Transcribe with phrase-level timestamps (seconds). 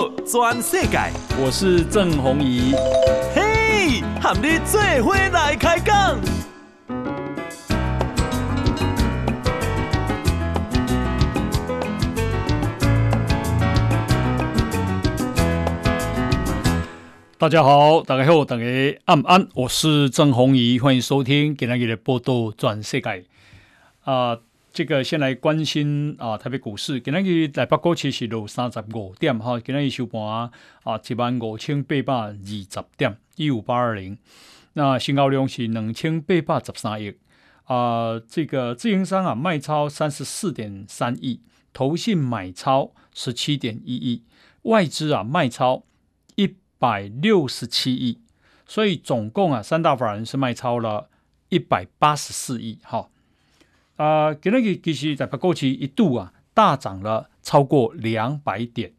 [0.00, 0.98] 道全世界，
[1.38, 2.72] 我是郑宏仪。
[3.34, 6.18] 嘿，和你做伙来开讲。
[17.36, 18.64] 大家好，大家好，大家
[19.04, 23.26] 安安，我是郑宏仪，欢迎收听今天的报道全世界
[24.04, 24.38] 啊。
[24.72, 34.16] 这个先来关心啊，台北股市今天日台北股市是落三十五点哈，今天收盘啊一万五千八百二十点一五八二零，
[34.74, 37.14] 那成交量是两千八百十三亿。
[37.64, 41.40] 啊，这个自营商啊卖超三十四点三亿，
[41.72, 44.22] 投信买超十七点一亿，
[44.62, 45.82] 外资啊卖超
[46.36, 48.20] 一百六十七亿，
[48.66, 51.10] 所以总共啊三大法人是卖超了
[51.48, 53.08] 一百八十四亿哈。
[54.00, 58.94] 啊，今日其实在过去一度啊大涨了超过两百点，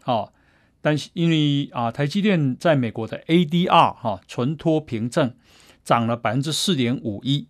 [0.00, 0.32] 好、
[0.80, 5.34] 但是因为啊台积电在美国的 ADR 哈存托凭证
[5.82, 7.48] 涨了百分之四点五一，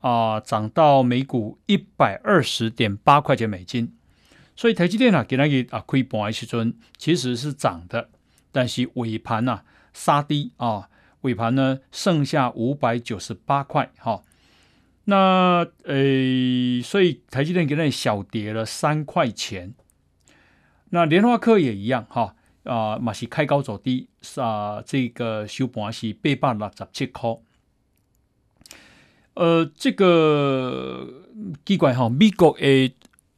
[0.00, 3.94] 啊涨到每股一百二十点八块钱美金，
[4.54, 8.10] 所以台积电啊今日啊开盘的时阵其实是涨的，
[8.52, 10.90] 但是尾盘啊杀低啊
[11.22, 14.22] 尾盘呢剩下五百九十八块哈。
[15.08, 19.72] 那诶，所以台积电给那小跌了三块钱。
[20.90, 27.36] 那联发科也一样哈啊，嘛是开高走低啊，这个收盘是八百六十七块。
[29.34, 31.08] 呃，这个
[31.64, 32.92] 奇怪哈，美国诶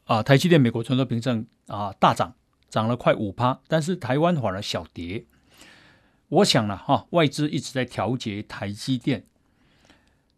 [0.05, 2.35] 啊，台积电美国存托凭证啊大涨，
[2.71, 5.27] 涨了快五趴，但是台湾反而小跌。
[6.31, 9.27] 我想了哈，外资一直在调节台积电，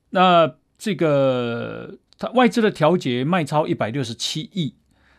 [0.09, 0.57] 那。
[0.81, 4.73] 这个它外资的调节卖超一百六十七亿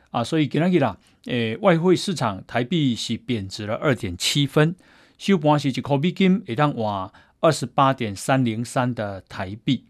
[0.10, 4.76] 啊，所以给它给啦，诶，外汇市场台币是贬值了二点七分，
[5.20, 9.86] 收盘是一块美金也当哇二十八点三零三的台币。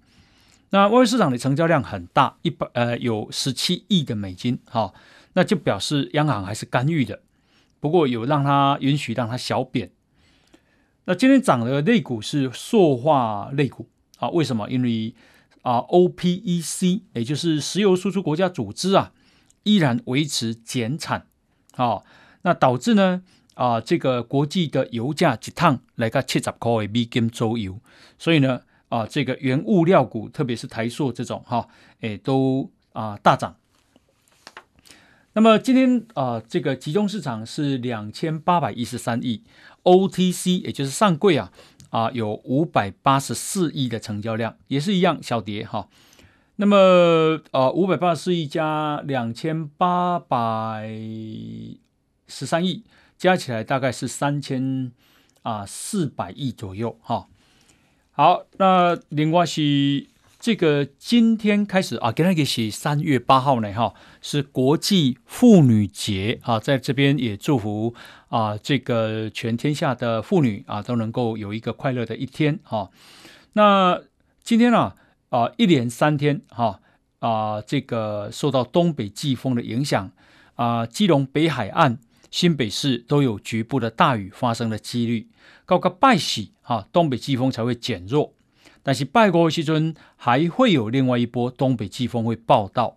[0.72, 4.94] 那外汇市场的成交量很大，一百呃有十七亿的美金，哈、哦，
[5.34, 7.22] 那就表示央行还是干预的，
[7.80, 9.90] 不过有让它允许让它小贬。
[11.06, 13.88] 那今天涨的类股是塑化类股
[14.18, 14.70] 啊，为什么？
[14.70, 15.16] 因为
[15.62, 19.12] 啊，OPEC 也就是石油输出国家组织啊，
[19.64, 21.28] 依然维持减产，
[21.76, 22.02] 啊、
[22.42, 23.22] 那导致呢
[23.54, 27.80] 啊，这个国际的油价一趟来个七十块的美金左右，
[28.18, 31.68] 所以呢啊，这个原物料股，特别是台塑这种哈，
[32.00, 33.56] 诶、哦，都啊大涨。
[35.34, 39.44] 那么今天啊，这个集中市场是两千八百一十三亿
[39.84, 41.54] ，OTC 也就是上柜啊。
[41.91, 45.88] 啊，有五百八十四亿的成交量，也是一样小跌哈。
[46.56, 46.75] 那么，
[47.52, 50.90] 呃，五百八十四亿加两千八百
[52.28, 52.84] 十三亿，
[53.18, 54.91] 加起来大概是三千
[55.44, 57.28] 啊四百亿左右哈。
[58.12, 60.07] 好，那另外是。
[60.44, 63.94] 这个今天开始啊，今天是三月八号呢，哈，
[64.24, 67.94] 是国际妇女节啊，在这边也祝福
[68.31, 72.90] 啊，这个全天下的妇女啊都能够有一个快乐的一天哈。
[73.53, 74.02] 那
[74.42, 74.94] 今天呢
[75.30, 76.80] 啊，一连三天哈
[77.19, 80.09] 啊，这个受到东北季风的影响
[80.56, 82.00] 啊，基隆北海岸、
[82.30, 85.28] 新北市都有局部的大雨发生的几率，
[85.66, 88.34] 高个拜喜哈，东北季风才会减弱。
[88.81, 92.96] 但是拜过时阵还会有另外一波东北季风会报到。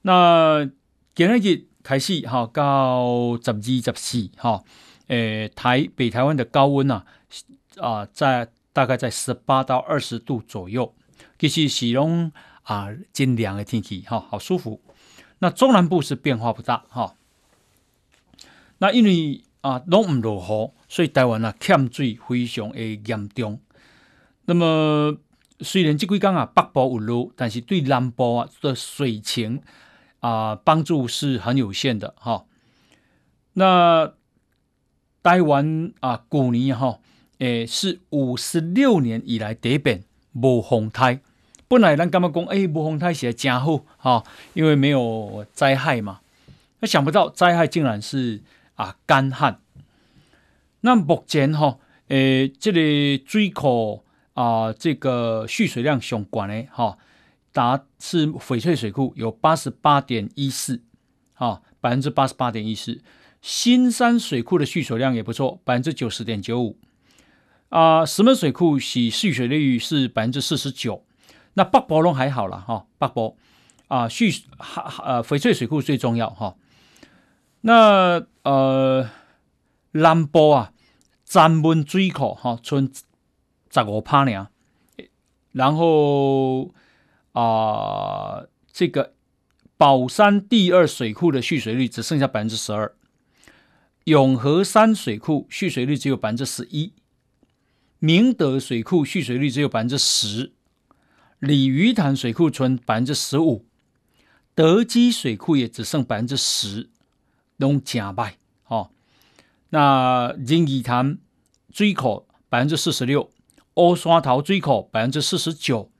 [0.00, 0.70] 那
[1.14, 4.62] 今日开始哈，到十二十四哈，
[5.08, 7.04] 诶，台北台湾的高温啊，
[7.78, 10.94] 啊，在大概在十八到二十度左右，
[11.38, 12.32] 其实是拢
[12.62, 14.80] 啊，真凉的天气哈，好舒服。
[15.40, 17.14] 那中南部是变化不大哈。
[18.78, 23.60] 那因为啊，拢唔落雨，所以台湾啊欠水非常的严重。
[24.44, 25.16] 那么
[25.60, 29.62] 虽然这几天啊北部有落，但是对南部啊的水情
[30.20, 32.44] 啊帮助是很有限的哈。
[33.54, 34.14] 那
[35.22, 37.00] 台湾啊，去年哈
[37.38, 41.20] 诶是五十六年以来第一遍无风台。
[41.68, 44.24] 本来咱感觉讲诶无风台是真好哈，
[44.54, 46.20] 因为没有灾害嘛。
[46.78, 48.40] 那想不到灾害竟然是
[48.76, 49.60] 啊干旱。
[50.80, 51.78] 那目前哈
[52.08, 54.04] 诶这里水库。
[54.32, 56.96] 啊、呃，这个蓄水量相关的哈，
[57.52, 60.82] 达是翡翠水库有八十八点一四，
[61.34, 63.02] 哈，百分之八十八点一四。
[63.42, 66.78] 新山水库的蓄水量也不错，百分之九十点九五。
[67.70, 71.04] 啊，石门水库洗蓄水率是百分之四十九。
[71.54, 73.36] 那北部龙还好了哈，北部
[73.88, 76.54] 啊蓄哈呃翡翠水库最重要哈。
[77.62, 79.08] 那呃
[79.92, 80.72] 南部啊，
[81.24, 82.92] 詹文水库哈，存
[83.70, 84.48] 十五趴呢。
[85.52, 86.72] 然后
[87.32, 89.14] 啊、呃，这个
[89.76, 92.94] 宝山第二水库的蓄水率只剩下百分之十二，
[94.04, 96.92] 永和山水库蓄水率只有百分之十一，
[97.98, 100.52] 明德水库蓄水率只有百分之十，
[101.38, 103.64] 鲤鱼潭水库存百分之十五，
[104.54, 106.90] 德基水库也只剩百分之十，
[107.56, 108.32] 拢真歹
[108.66, 108.90] 哦。
[109.70, 111.18] 那仁义潭
[111.72, 113.30] 水库百分之四十六。
[113.74, 115.90] 乌山头水库百分之四十九，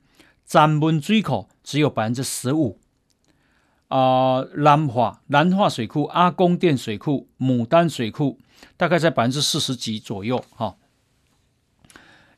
[0.51, 2.81] 詹门水库只有百分之十五。
[3.87, 8.41] 啊，南化南化水库、阿公店水库、牡丹水库
[8.77, 10.45] 大概在百分之四十几左右。
[10.57, 10.75] 哈、哦，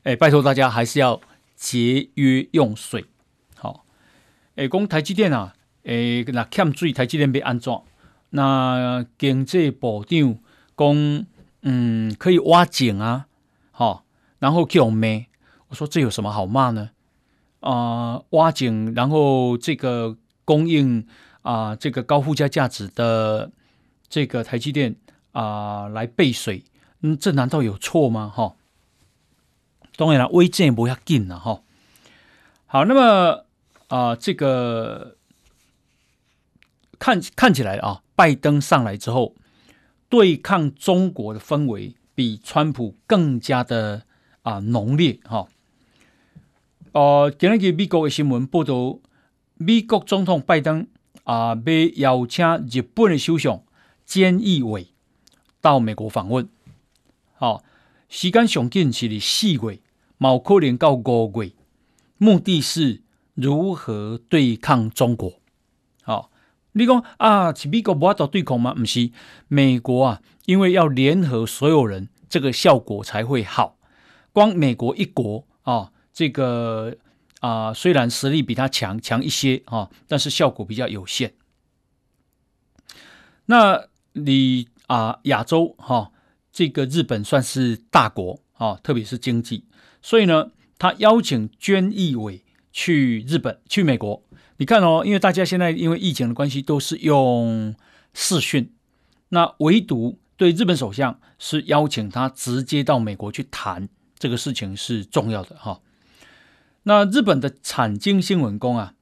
[0.03, 1.23] 哎，拜托大家还是要
[1.56, 3.06] 节约用水。
[3.56, 3.81] 好、哦，
[4.56, 5.55] 哎，讲台积电啊，
[5.85, 7.73] 哎，那欠水，台积电要安怎？
[8.29, 10.38] 那经济部长
[10.76, 11.26] 讲，
[11.62, 13.26] 嗯，可以挖井啊，
[13.70, 14.05] 好、
[14.38, 15.29] 然后叫咩？
[15.69, 16.91] 我说这有什么好骂呢？
[17.62, 21.06] 啊、挖井，然后这个供应
[21.43, 23.50] 啊、这个高附加价值的
[24.09, 24.97] 这个台积电
[25.31, 26.64] 啊、来备水，
[27.00, 28.31] 嗯，这难道有错吗？
[28.35, 28.56] 哈、
[29.97, 31.62] 当然了，微建不要紧了哈。
[32.67, 33.44] 好，那么
[33.88, 35.17] 啊、这个
[36.99, 39.35] 看看起来啊，拜登上来之后，
[40.09, 44.03] 对抗中国的氛围比川普更加的
[44.43, 45.38] 啊、浓烈哈。
[45.38, 45.49] 哦
[46.92, 48.98] 呃，今日美国的新闻报道，
[49.54, 50.86] 美国总统拜登
[51.24, 53.62] 啊，被、呃、邀请日本的首相
[54.06, 54.88] 菅义伟
[55.62, 56.46] 到美国访问。
[57.32, 57.64] 好、哦，
[58.10, 59.80] 时间上紧是四月，
[60.18, 61.52] 冇可能到五月。
[62.18, 63.00] 目的是
[63.32, 65.32] 如何对抗中国？
[66.02, 66.30] 好、哦，
[66.72, 68.74] 你讲啊，是美国无法度对抗吗？
[68.74, 69.10] 不是，
[69.48, 73.78] 美国啊，因为要联合所有人，这个效果才会好。
[74.34, 75.72] 光美国一国啊。
[75.72, 76.97] 哦这个
[77.41, 81.35] 啊、呃，虽然实力比他强强一些啊，但是效果比较有限。
[83.47, 86.12] 那你啊，亚洲哈，
[86.53, 89.64] 这个日本算是大国啊，特别是经济，
[90.00, 94.23] 所以呢，他邀请菅义伟去日本、去美国。
[94.59, 97.75] 你看哦，因为大家现在因为疫情的关系，都是用
[98.14, 98.73] 视讯，
[99.31, 103.88] 那唯独对日本首相是邀请他直接到美国去谈
[104.19, 105.81] 这个事情是重要的哈。
[106.84, 108.94] 那日本的产经新闻宫啊，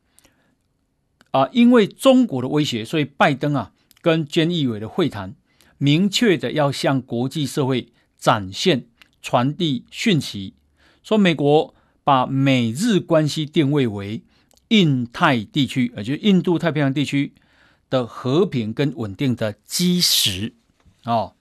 [1.31, 3.73] 啊，因为中国的威胁，所以拜登啊
[4.03, 5.35] 跟菅义伟的会谈，
[5.79, 8.85] 明确的要向国际社会展现、
[9.23, 10.53] 传递讯息，
[11.03, 11.75] 说美国
[12.05, 14.23] 把美日关系定位为
[14.69, 17.33] 印太地区，也就是印度太平洋地区
[17.89, 20.53] 的和平跟稳定的基石
[21.05, 21.33] 啊、哦。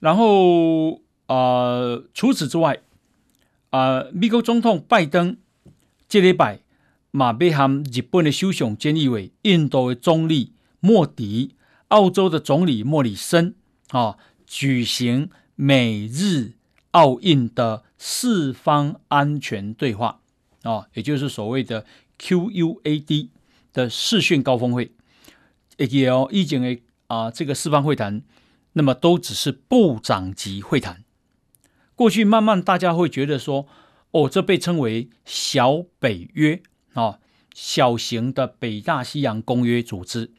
[0.00, 0.94] 然后
[1.26, 2.80] 啊、呃，除此之外。
[3.70, 5.36] 啊、美国总统拜登
[6.08, 6.60] 这礼拜
[7.10, 11.54] 马贝和日本的首相菅义伟、印度的总理莫迪、
[11.88, 13.54] 澳洲的总理莫里森
[13.88, 14.16] 啊，
[14.46, 16.52] 举行美日
[16.92, 20.20] 澳印的四方安全对话
[20.62, 21.84] 啊，也就是所谓的
[22.18, 23.28] QUAD
[23.74, 24.92] 的视讯高峰会，
[25.76, 28.22] 也哦，以前的啊这个四方会谈，
[28.72, 31.04] 那么都只是部长级会谈。
[31.98, 33.66] 过去慢慢大家会觉得说，
[34.12, 36.62] 哦，这被称为小北约
[36.92, 37.18] 啊、哦，
[37.52, 40.30] 小型的北大西洋公约组织。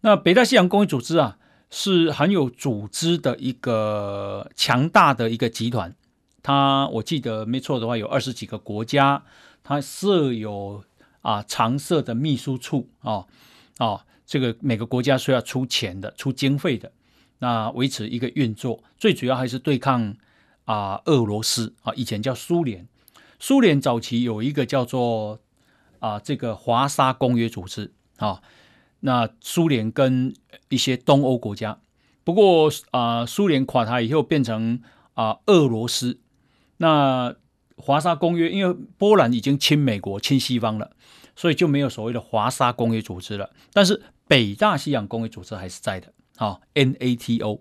[0.00, 1.38] 那北大西洋公约组织啊，
[1.70, 5.94] 是很有组织的一个强大的一个集团。
[6.42, 9.22] 它我记得没错的话，有二十几个国家，
[9.62, 10.82] 它设有
[11.20, 13.26] 啊常设的秘书处啊啊、哦
[13.78, 16.90] 哦，这个每个国家是要出钱的、出经费的，
[17.38, 20.16] 那维持一个运作，最主要还是对抗。
[20.72, 22.88] 啊，俄罗斯啊，以前叫苏联。
[23.38, 25.38] 苏联早期有一个叫做
[25.98, 28.42] 啊，这个华沙公约组织啊。
[29.00, 30.34] 那苏联跟
[30.70, 31.80] 一些东欧国家，
[32.24, 34.80] 不过啊，苏联垮台以后变成
[35.12, 36.20] 啊俄罗斯。
[36.78, 37.36] 那
[37.76, 40.92] 华沙公约，因为波兰已经亲美国、亲西方了，
[41.36, 43.50] 所以就没有所谓的华沙公约组织了。
[43.74, 47.60] 但是北大西洋公约组织还是在的啊，NATO。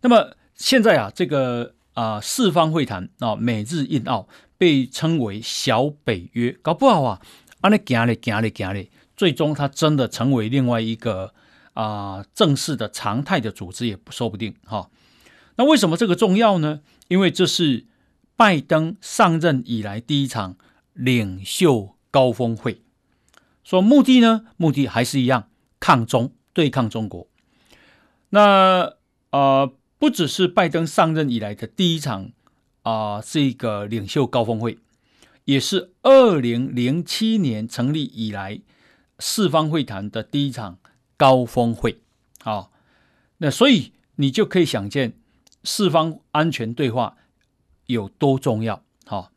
[0.00, 0.34] 那么。
[0.54, 7.20] 现在啊，这个啊四方会谈啊，美日印澳被称为小北约，搞不好啊，
[7.60, 11.34] 安尼行嘞行嘞行嘞，最终它真的成为另外一个
[11.72, 14.90] 啊正式的常态的组织也不说不定哈。
[15.56, 16.80] 那为什么这个重要呢？
[17.08, 17.86] 因为这是
[18.36, 20.56] 拜登上任以来第一场
[20.92, 22.82] 领袖高峰会，
[23.64, 25.48] 说目的呢，目的还是一样，
[25.80, 27.26] 抗中对抗中国。
[28.30, 28.94] 那。
[29.34, 32.32] 呃，不只是拜登上任以来的第一场
[32.82, 34.78] 啊，这个领袖高峰会，
[35.44, 38.60] 也是二零零七年成立以来
[39.18, 40.78] 四方会谈的第一场
[41.16, 42.02] 高峰会。
[42.42, 42.70] 好，
[43.38, 45.14] 那所以你就可以想见
[45.62, 47.16] 四方安全对话
[47.86, 48.82] 有多重要。
[49.06, 49.32] 好，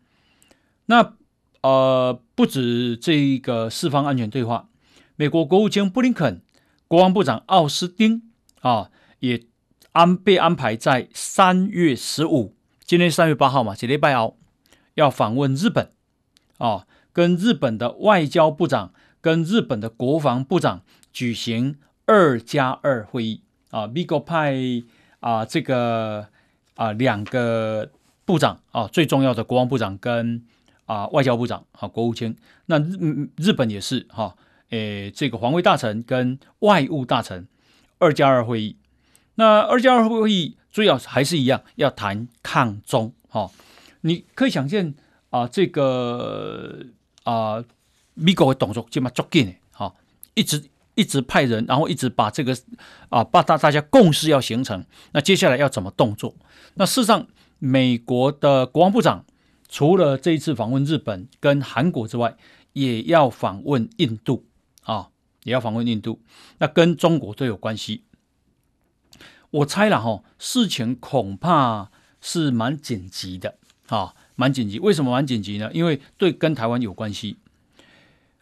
[0.88, 1.14] 那
[1.62, 4.68] 呃，不止这个四方安全对话，
[5.16, 6.42] 美国国务卿布林肯、
[6.90, 8.24] 国防部长奥斯汀
[8.60, 9.47] 啊，也。
[9.98, 12.54] 安被安排在三月十五，
[12.86, 14.36] 今天三月八号嘛，这礼拜奥，
[14.94, 15.90] 要访问日本，
[16.60, 23.42] 哦，跟日本的外交部长、跟日本的国防部长举行二加二会议。
[23.72, 24.56] 啊，美国派
[25.20, 26.28] 啊这个
[26.76, 27.90] 啊两个
[28.24, 30.46] 部长啊，最重要的国防部长跟
[30.86, 32.38] 啊外交部长啊国务卿，
[32.68, 34.36] 那日日本也是哈，
[34.70, 37.48] 诶这个防卫大臣跟外务大臣
[37.98, 38.78] 二加二会议。
[39.40, 43.14] 那二加二会议主要还是一样，要谈抗中。
[43.30, 43.52] 哈、哦，
[44.02, 44.96] 你可以想见
[45.30, 46.80] 啊，这个
[47.24, 47.64] 啊，
[48.16, 49.94] 美国的动作这么足紧的，哈，
[50.34, 50.64] 一直
[50.96, 52.58] 一直派人，然后一直把这个
[53.10, 54.84] 啊，把大大家共识要形成。
[55.12, 56.34] 那接下来要怎么动作？
[56.74, 57.28] 那事实上，
[57.60, 59.24] 美国的国防部长
[59.70, 62.36] 除了这一次访问日本跟韩国之外，
[62.74, 64.46] 也要访问印度
[64.82, 65.10] 啊，
[65.44, 66.22] 也要访问印度，
[66.58, 68.04] 那跟中国都有关系。
[69.52, 71.90] 我猜了哈，事情恐怕
[72.20, 73.56] 是蛮紧急的
[73.88, 74.78] 啊，蛮紧急。
[74.80, 75.72] 为什么蛮紧急呢？
[75.74, 77.38] 因为对跟台湾有关系。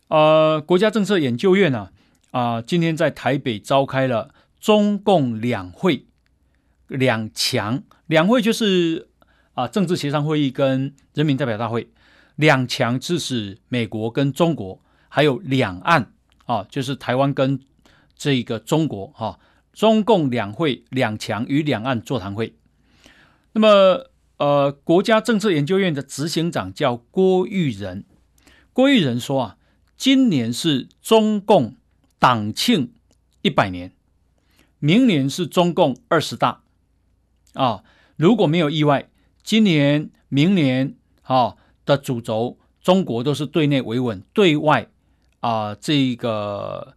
[0.08, 1.90] 呃，国家政策研究院呢，
[2.32, 6.06] 啊，今天在台北召开了中共两会
[6.88, 9.10] 两强，两会就是
[9.54, 11.90] 啊政治协商会议跟人民代表大会，
[12.36, 16.12] 两强支持美国跟中国，还有两岸
[16.46, 17.60] 啊，就是台湾跟
[18.18, 19.28] 这个中国哈。
[19.28, 19.40] 啊
[19.76, 22.56] 中共两会两强与两岸座谈会，
[23.52, 28.06] 那么呃，国家政策研究院的执行长叫郭玉仁，
[28.72, 29.58] 郭玉仁说啊，
[29.98, 31.76] 今年是中共
[32.18, 32.94] 党庆
[33.42, 33.92] 一百年，
[34.80, 36.64] 明年是中共二十大
[37.54, 37.84] 啊，
[38.16, 39.10] 如果没有意外，
[39.44, 44.88] 今年、明年啊的主轴，中国都是对内维稳，对外
[45.42, 46.96] 啊这个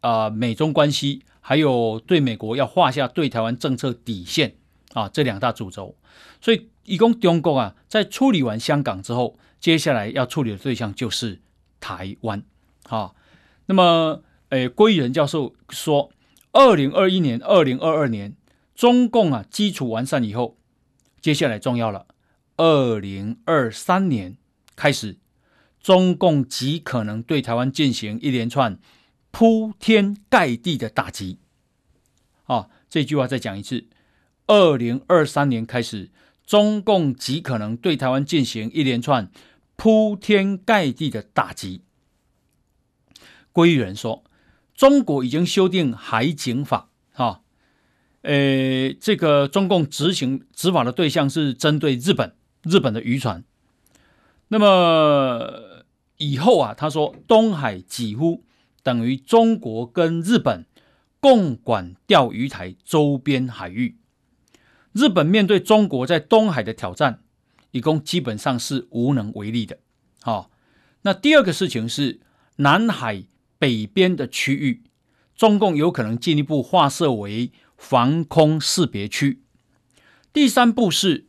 [0.00, 1.22] 啊美中关系。
[1.46, 4.56] 还有对美国要画下对台湾政策底线
[4.94, 5.94] 啊，这两大主轴。
[6.40, 11.42] 所以，一共中共啊，在处理完香港之后，接下来要处理的对象就是
[11.80, 12.42] 台湾。
[12.84, 13.12] 啊，
[13.66, 16.10] 那么，诶，郭义仁教授说，
[16.52, 18.34] 二零二一年、二零二二年，
[18.74, 20.56] 中共啊基础完善以后，
[21.20, 22.06] 接下来重要了，
[22.56, 24.38] 二零二三年
[24.74, 25.18] 开始，
[25.78, 28.78] 中共极可能对台湾进行一连串。
[29.34, 31.38] 铺天盖地的打击，
[32.44, 32.68] 啊！
[32.88, 33.88] 这句话再讲一次：
[34.46, 36.12] 二零二三年开始，
[36.46, 39.28] 中共极可能对台湾进行一连串
[39.74, 41.82] 铺天盖地的打击。
[43.50, 44.22] 归元说
[44.72, 47.42] ：“中国已经修订海警法，哈，
[48.22, 53.42] 呃，这个中共执行执法的对象是针对日本，日本的渔船。
[54.46, 55.84] 那么
[56.18, 58.44] 以后啊，他说东海几乎。”
[58.84, 60.66] 等于中国跟日本
[61.18, 63.96] 共管钓鱼台周边海域，
[64.92, 67.22] 日本面对中国在东海的挑战，
[67.70, 69.78] 一共基本上是无能为力的。
[70.20, 70.50] 好，
[71.00, 72.20] 那第二个事情是
[72.56, 73.24] 南海
[73.58, 74.82] 北边的区域，
[75.34, 79.42] 中共有可能进一步划设为防空识别区。
[80.30, 81.26] 第三步是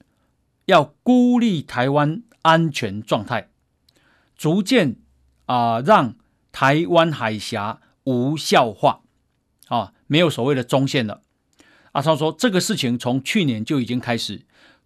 [0.65, 3.49] 要孤立台湾安全状态，
[4.35, 4.97] 逐渐
[5.45, 6.15] 啊、让。
[6.55, 9.01] 台湾海峡无效化，
[9.67, 11.21] 啊，没有所谓的中线了。
[11.91, 14.45] 阿超说，这个事情从去年就已经开始，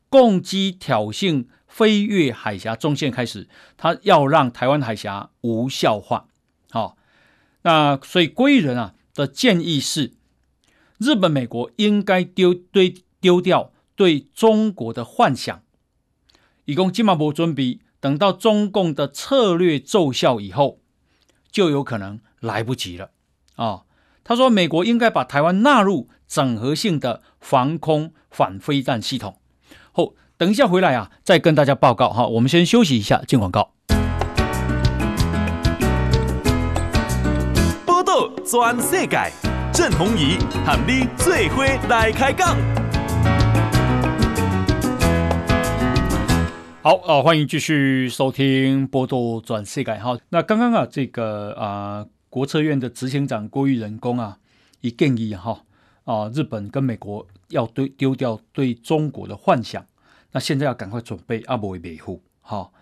[0.10, 3.48] 共机挑衅飞越海峡中线开始，
[3.78, 6.26] 他要让台湾海峡无效化。
[6.72, 6.98] 好，
[7.62, 10.14] 那所以归人啊的建议是，
[10.98, 15.62] 日本、美国应该丢堆丢掉对中国的幻想，
[16.66, 20.79] 以供金马博准备，等到中共的策略奏效以后。
[21.52, 23.12] 就有可能来不及了
[23.56, 23.82] 啊、哦！
[24.24, 29.40] 他说，美国应该把台湾纳入整合性的防空反飞弹系统。
[29.92, 32.28] 后等一下回来啊，再跟大家报告哈。
[32.28, 33.74] 我们先休息一下，进广告。
[37.86, 39.32] 报道全世界，
[39.74, 42.56] 郑弘仪喊你最伙来开讲。
[46.90, 50.18] 好啊，欢迎继续收听《波多转世界》哈。
[50.30, 54.40] 那刚刚啊，这个啊，国策院的执行长郭玉仁公啊，
[54.82, 55.66] 一建议哈
[56.06, 59.86] 啊，日本跟美国要对丢掉对中国的幻想，
[60.32, 62.74] 那现在要赶快准备阿伯维护好。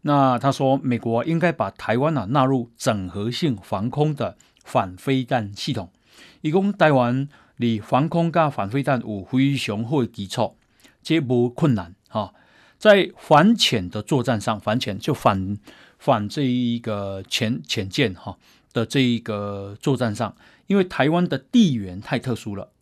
[0.00, 5.92] 那他说，美国应该把台湾啊纳入整合性防空的反飞弹系统，
[6.40, 10.56] 以供台湾离防空加反飞弹有非常好的基础，
[11.02, 12.32] 这不困难哈。
[12.80, 15.58] 在反潜的作战上，反潜就反
[15.98, 18.38] 反这一个潜潜舰哈
[18.72, 20.34] 的这一个作战上，
[20.66, 22.72] 因为台湾的地缘太特殊了，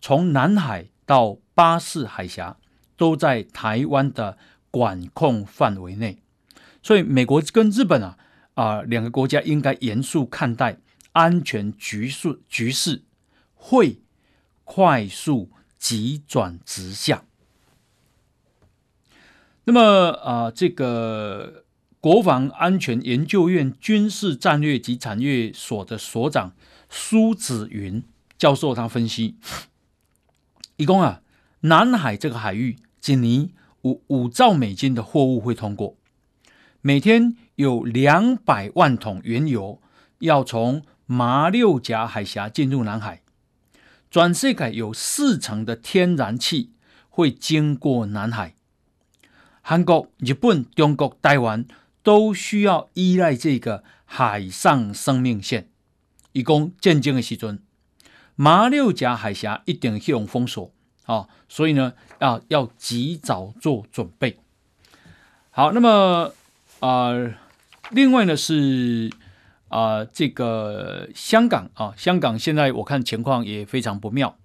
[0.00, 2.56] 从南海到巴士海峡
[2.96, 4.38] 都在台湾的
[4.70, 6.22] 管控范围内。
[6.80, 8.16] 所以，美国跟日本啊
[8.54, 10.78] 啊两个国家应该严肃看待
[11.10, 13.02] 安全局势，局势
[13.54, 13.98] 会
[14.62, 17.24] 快速急转直下。
[19.66, 21.64] 那么啊，这个
[22.00, 26.52] 国防安全研究院军事战略及产业所的所长
[26.90, 28.02] 苏子云
[28.36, 29.36] 教授他分析，
[30.76, 31.22] 一共啊，
[31.60, 33.48] 南海这个海域今年
[33.82, 35.96] 五五兆美金的货物会通过。
[36.82, 39.80] 每天有两百万桶原油
[40.18, 43.22] 要从马六甲海峡进入南海，
[44.10, 46.72] 全世界有四成的天然气
[47.08, 48.54] 会经过南海。
[49.66, 51.64] 韩国、日本、中国、台湾
[52.02, 55.68] 都需要依赖这个海上生命线，
[56.32, 57.58] 以供战争的时阵，
[58.36, 60.70] 马六甲海峡一定要封锁
[61.06, 61.28] 啊！
[61.48, 64.38] 所以呢，啊要及早做准备。
[65.50, 66.34] 好，那么。
[66.80, 67.14] 啊、
[67.92, 69.10] 另外呢是
[69.68, 74.36] 啊、这个香港啊，香港现在我看情况也非常不妙。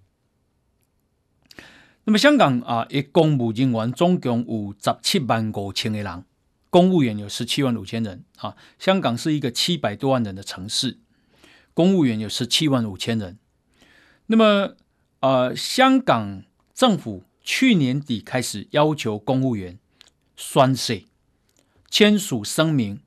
[2.10, 6.26] 那么香港啊，一公务人员总共有十七万五千个人，
[6.72, 8.56] 公务员有十七万五千人啊。
[8.80, 10.98] 香港是一个七百多万人的城市，
[11.76, 13.38] 公务员有十七万五千人。
[14.26, 14.74] 那么
[15.20, 16.42] 呃，香港
[16.74, 19.78] 政府去年底开始要求公务员
[20.36, 21.04] 宣誓。
[21.92, 23.02] 签署声明，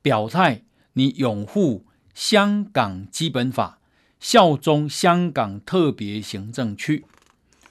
[0.00, 1.84] 表态你拥护
[2.14, 3.80] 香港基本法，
[4.20, 7.04] 效忠香港特别行政区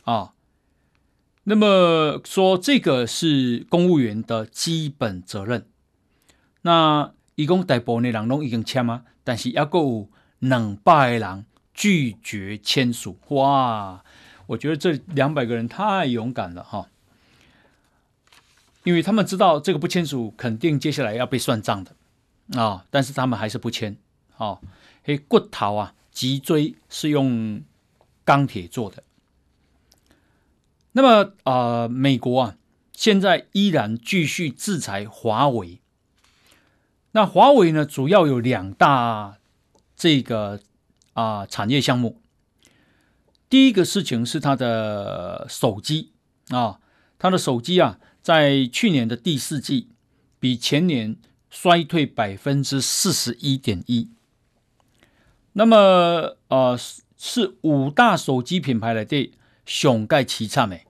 [0.04, 0.34] 啊。
[1.50, 5.66] 那么说这个是公务员的基本责任。
[6.64, 9.06] 那一共大部分的人都已经签吗？
[9.24, 13.18] 但是要够两百人拒绝签署。
[13.30, 14.04] 哇，
[14.48, 16.90] 我觉得这两百个人太勇敢了哈。
[18.84, 21.96] 因为他们知道这个不签署，肯定接下来要被算账的
[22.62, 23.96] 啊、但是他们还是不签。
[24.36, 24.60] 哦，
[25.04, 27.62] 嘿，骨头啊，脊椎是用
[28.26, 29.02] 钢铁做的。
[30.98, 32.58] 那么啊、呃，美国啊，
[32.92, 35.80] 现在依然继续制裁华为。
[37.12, 39.38] 那华为呢，主要有两大
[39.96, 40.60] 这个
[41.14, 42.20] 啊、产业项目。
[43.48, 46.14] 第一个事情是它的手机
[46.50, 46.80] 啊，
[47.20, 48.00] 它的手机啊。
[48.24, 49.90] 在去年的第四季，
[50.40, 51.18] 比前年
[51.52, 54.10] 衰退百分之四十一点一。
[55.54, 56.76] 那么，呃，
[57.16, 59.32] 是五大手机品牌来的
[59.64, 60.87] 熊盖齐唱美。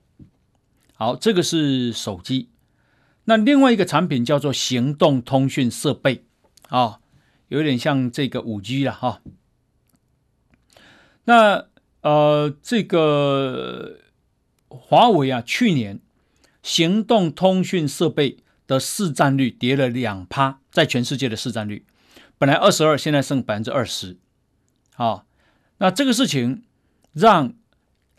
[0.97, 2.49] 好，这个是手机。
[3.25, 6.25] 那另外一个产品叫做行动通讯设备，
[6.69, 6.99] 啊、
[7.47, 9.21] 有点像这个五 G 了哈。
[11.25, 11.67] 那
[12.01, 13.99] 呃，这个
[14.67, 16.01] 华为啊，去年。
[16.63, 21.85] 行动通讯设备的市占率跌了两趴，在全世界的市占率
[22.37, 24.17] 本来二十二，现在剩百分之二十。
[24.93, 25.25] 好，
[25.77, 26.63] 那这个事情
[27.13, 27.53] 让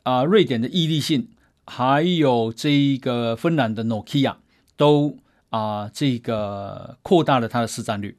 [0.02, 1.30] 啊、瑞典的毅力信，
[1.68, 4.38] 还有这一个芬兰的诺基亚
[4.76, 5.18] 都
[5.50, 8.18] 啊、这个扩大了它的市占率。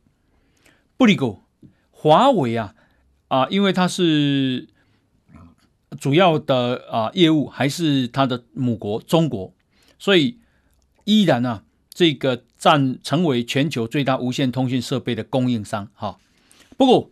[0.97, 1.43] 不离够，
[1.91, 2.75] 华为啊
[3.27, 4.67] 啊、因为它是
[5.99, 9.53] 主要的啊、业务还是它的母国中国。
[9.97, 10.39] 所以
[11.03, 16.17] 依然、啊，这个占成为全球最大无线通讯设备的供应商哈。
[16.77, 17.11] 不过，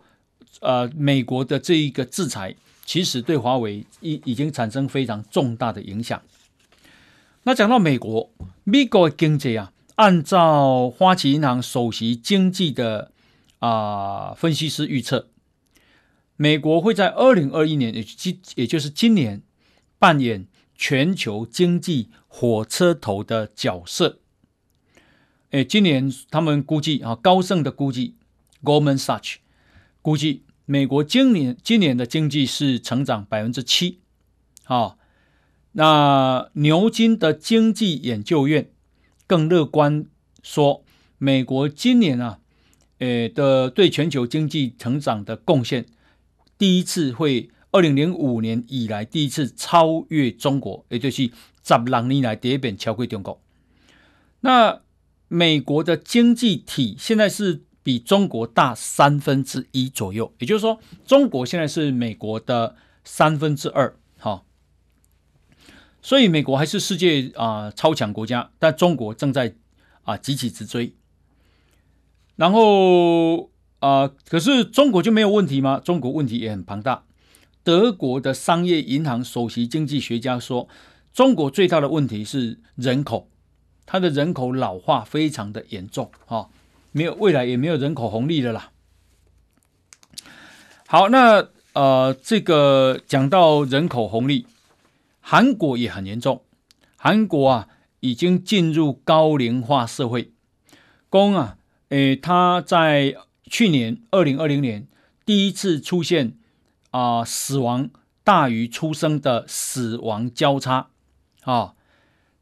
[0.61, 2.55] 呃，美国的这一个制裁，
[2.87, 6.19] 其实对华为已已经产生非常重大的影响。
[7.43, 8.31] 那讲到美国，
[8.63, 13.11] 美国的经济啊，按照花旗银行首席经济的
[13.59, 15.27] 啊、分析师预测，
[16.35, 19.43] 美国会在二零二一年，也就也就是今年
[19.99, 20.47] 扮演。
[20.79, 24.19] 全球经济火车头的角色，
[25.49, 28.13] 诶，今年他们估计啊，高盛的估计
[28.63, 29.37] ，Goldman Sachs
[30.03, 34.01] 估计美国今年今年的经济是成长百分之七，
[34.65, 34.97] 啊，
[35.71, 38.69] 那牛津的经济研究院
[39.25, 40.05] 更乐观
[40.43, 40.83] 说，
[41.17, 42.39] 美国今年啊，
[42.99, 45.87] 诶的对全球经济成长的贡献，
[46.59, 47.49] 第一次会。
[47.73, 51.29] 二零零五年以来第一次超越中国，也就是
[51.63, 53.39] 十六年来第一遍超过中国。
[54.39, 54.81] 那
[55.27, 63.95] 美国的经济体现在是比中国大三分之一左右，也就是说，中国现在是美国的三分之二。
[64.17, 64.45] 好，
[66.01, 69.55] 所以美国还是世界啊、超强国家，但中国正在
[70.03, 70.95] 啊急起直追。
[72.35, 75.79] 然后啊、可是中国就没有问题吗？
[75.79, 77.05] 中国问题也很庞大。
[77.63, 80.67] 德国的商业银行首席经济学家说，
[81.13, 83.29] 中国最大的问题是人口。
[83.85, 86.49] 它的人口老化非常的严重，哈，
[86.97, 88.71] 没有未来也没有人口红利了啦。
[90.87, 94.47] 好，那呃，这个讲到人口红利，
[95.21, 96.41] 韩国也很严重。
[96.95, 97.67] 韩国啊，
[97.99, 100.31] 已经进入高龄化社会。
[101.07, 101.57] 公啊，
[101.89, 104.87] 诶，他在去年二零二零年
[105.23, 106.35] 第一次出现
[106.89, 107.91] 啊、死亡
[108.23, 110.89] 大于出生的死亡交叉，
[111.41, 111.75] 啊。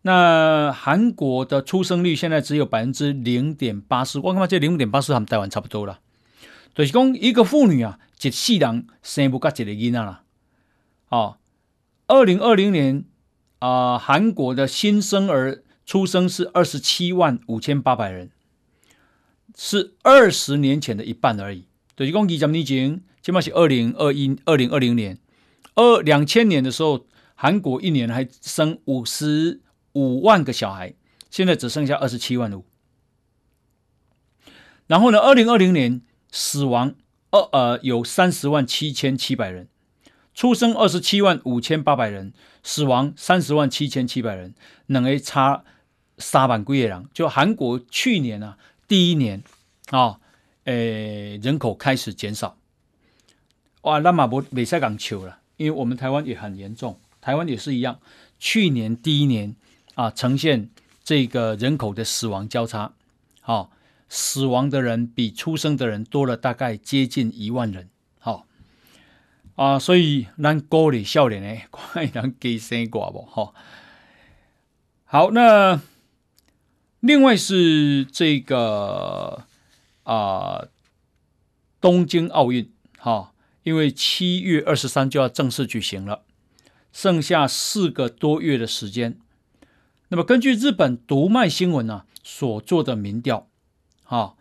[0.07, 5.99] 那韩国的出生率现在只有百分之零点八四，我感觉这零点八四和台湾差不多了。
[6.75, 10.21] 就是讲一个妇女啊，一世人生不过一个囡仔啦。
[11.09, 11.37] 哦，
[12.05, 13.05] 二零二零年
[13.57, 18.29] 啊、韩国的新生儿出生是二十七万五千八百人，
[19.57, 21.65] 是二十年前的一半而已。
[21.97, 25.17] 就是讲二十年前，起码是二零二一、二零二零年，
[25.73, 29.61] 二两千年的时候，韩国一年还生五十。
[29.95, 30.93] 五万个小孩，
[31.31, 32.65] 现在只剩下二十七万五。
[34.88, 36.93] 然后呢，二零二零年死亡
[37.31, 39.67] 二呃有三十万七千七百人，
[40.34, 44.53] 出生二十七万五千八百人，死亡三十万七千七百人，
[44.88, 45.63] 能 A 差
[46.17, 47.10] 三万几个人。
[47.13, 49.41] 就韩国去年啊，第一年
[49.91, 50.19] 啊，
[50.65, 52.58] 诶、人口开始减少。
[53.81, 57.99] 哇，那么不没再讲求了，因为我们台湾也很严重，台湾也是一样，
[58.38, 59.55] 去年第一年。
[59.95, 60.69] 啊，呈现
[61.03, 62.93] 这个人口的死亡交叉，
[63.41, 63.69] 好、哦，
[64.10, 68.45] 死亡的人比出生的人多了大概接近一万人，好、
[69.55, 73.53] 哦，啊，所以咱鼓励少年呢，快点给生寡不，哈、哦，
[75.05, 75.79] 好，那
[76.99, 79.45] 另外是这个
[80.03, 80.67] 啊，
[81.79, 83.29] 东京奥运，哈、哦，
[83.63, 86.23] 因为七月二十三就要正式举行了，
[86.91, 89.17] 剩下四个多月的时间。
[90.09, 93.47] 那么，根据日本读卖新闻啊所做的民调，
[94.03, 94.35] 啊，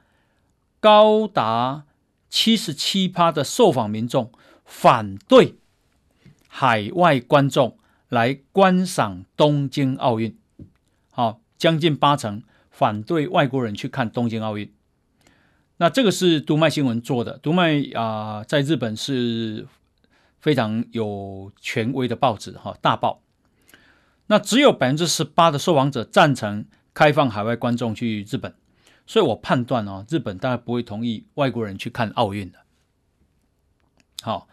[0.79, 1.85] 高达
[2.29, 4.31] 七十七趴的受访民众
[4.65, 5.57] 反对
[6.47, 7.79] 海外观众
[8.11, 10.37] 来观赏东京奥运，
[11.11, 14.71] 好，将近八成反对外国人去看东京奥运。
[15.79, 19.67] 那这个是读卖新闻做的，读卖啊，在日本是
[20.39, 23.24] 非常有权威的报纸，哈，大报。
[24.27, 28.55] 那只有百分之十八的受访者赞成开放海外观众去日本，
[29.07, 32.61] 所以我判断哦，日本大概不会同意外国人去看奥运的。
[34.23, 34.49] 好，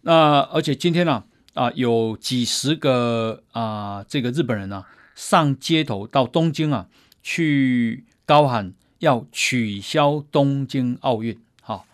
[0.00, 1.22] 那而且今天呢
[1.54, 6.88] 啊，有几十个啊这个日本人呢，啊，上街头到东京啊
[7.22, 11.40] 去高喊要取消东京奥运。
[11.62, 11.86] 好，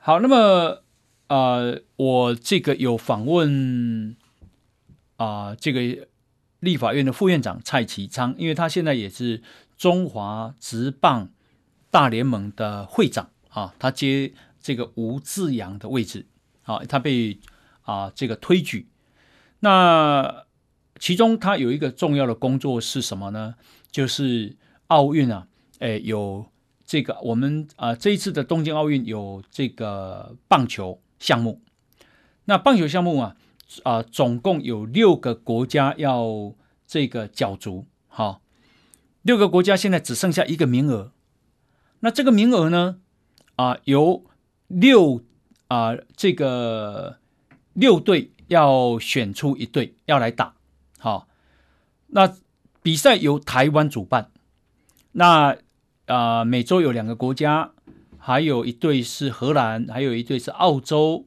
[0.00, 0.82] 好，那么
[1.28, 1.58] 啊
[1.94, 4.16] 我这个有访问。
[5.16, 6.08] 啊、这个
[6.58, 9.42] 立法院的副院长蔡其昌，因为他现在也是
[9.76, 11.30] 中华职棒
[11.90, 16.26] 大联盟的会长啊，他接这个吴志阳的位置
[16.62, 17.38] 啊，他被
[17.82, 18.88] 啊这个推举。
[19.60, 20.46] 那
[20.98, 23.54] 其中他有一个重要的工作是什么呢？
[23.90, 24.56] 就是
[24.88, 25.46] 奥运啊，
[25.78, 26.46] 诶，有
[26.84, 31.60] 这个我们啊这一次的东京奥运有这个棒球项目，
[32.46, 33.36] 那棒球项目啊。
[33.82, 36.54] 啊，总共有六个国家要
[36.86, 38.40] 这个角逐，好，
[39.22, 41.12] 六个国家现在只剩下一个名额。
[42.00, 42.98] 那这个名额呢？
[43.56, 44.24] 啊，由
[44.68, 45.22] 六
[45.68, 47.18] 啊这个
[47.72, 50.54] 六队要选出一队要来打，
[50.98, 51.26] 好，
[52.08, 52.36] 那
[52.82, 54.30] 比赛由台湾主办。
[55.12, 55.56] 那
[56.06, 57.72] 啊，美洲有两个国家，
[58.18, 61.24] 还有一队是荷兰，还有一队是澳洲。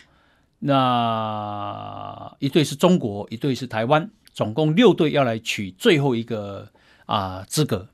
[0.59, 6.71] 那一队是中国，一队是台湾，总共六队要来取最后一个
[7.05, 7.89] 啊资格。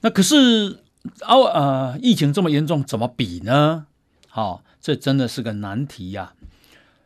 [0.00, 0.82] 那可是
[1.26, 3.88] 奥呃疫情这么严重，怎么比呢？
[4.28, 6.32] 好、这真的是个难题呀、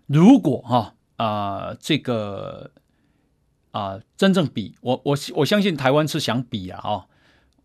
[0.07, 1.27] 如果哈啊、
[1.71, 2.71] 呃、这个
[3.73, 6.81] 啊、真正比，我我我相信台湾是想比啊，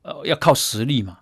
[0.04, 1.20] 哦，要靠实力嘛。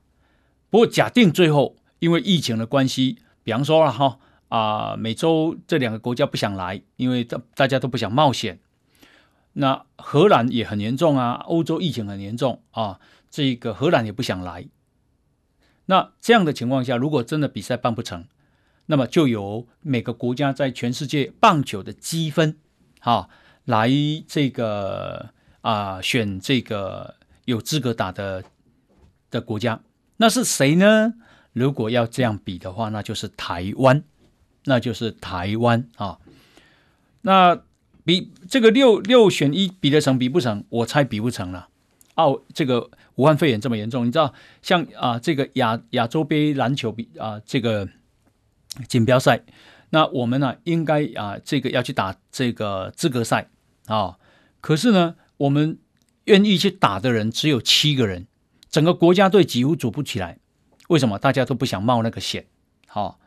[0.69, 4.19] 不过假定最后因为疫情的关系，比方说了哈。
[4.49, 8.60] 啊、美洲这两个国家不想来，因为大大家都不想冒险。
[9.53, 14.67] 那荷兰也很严重啊，欧洲疫情很严重啊，这个荷兰也不想来。
[15.88, 18.25] 那这样的情况下，如果真的比赛办不成，
[18.86, 22.57] 那么就由每个国家在全世界棒球的积分，
[22.99, 23.29] 啊，
[23.65, 23.89] 来
[24.27, 25.29] 这个
[25.62, 28.43] 啊选这个有资格打的
[29.31, 29.81] 的国家。
[30.17, 31.13] 那是谁呢？
[31.53, 34.03] 如果要这样比的话，那就是台湾，
[34.67, 36.19] 那就是台湾啊。
[37.21, 37.63] 那
[38.06, 40.63] 比这个六六选一比得成比不成？
[40.69, 41.67] 我猜比不成了。
[42.15, 47.88] 澳，这个武汉肺炎这么严重，你知道，像啊这个亚亚洲杯篮球比啊这个
[48.88, 49.43] 锦标赛，
[49.89, 53.49] 那我们呢应该啊这个要去打这个资格赛
[53.86, 54.17] 啊。
[54.62, 55.77] 可是呢，我们
[56.25, 58.25] 愿意去打的人只有七个人，
[58.69, 60.39] 整个国家队几乎组不起来。
[60.88, 61.19] 为什么？
[61.19, 62.47] 大家都不想冒那个险。
[62.88, 63.19] 好，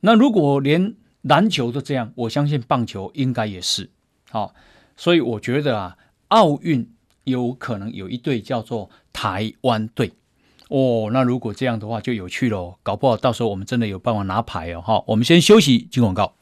[0.00, 3.90] 那如果连篮球都这样，我相信棒球应该也是。
[4.30, 4.54] 好，
[4.96, 5.96] 所以我觉得啊，
[6.28, 6.90] 奥运。
[7.26, 10.12] 有可能有一队叫做台湾队
[10.68, 14.80] 哦，那如果这样的话就有趣喽，搞不好到时候我们真的有办法拿牌哦。
[14.80, 16.32] 好，我们先休息，进广告。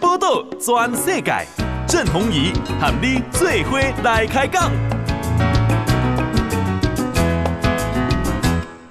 [0.00, 1.46] 报道全世界，
[1.86, 4.97] 郑弘仪和你最伙来开讲。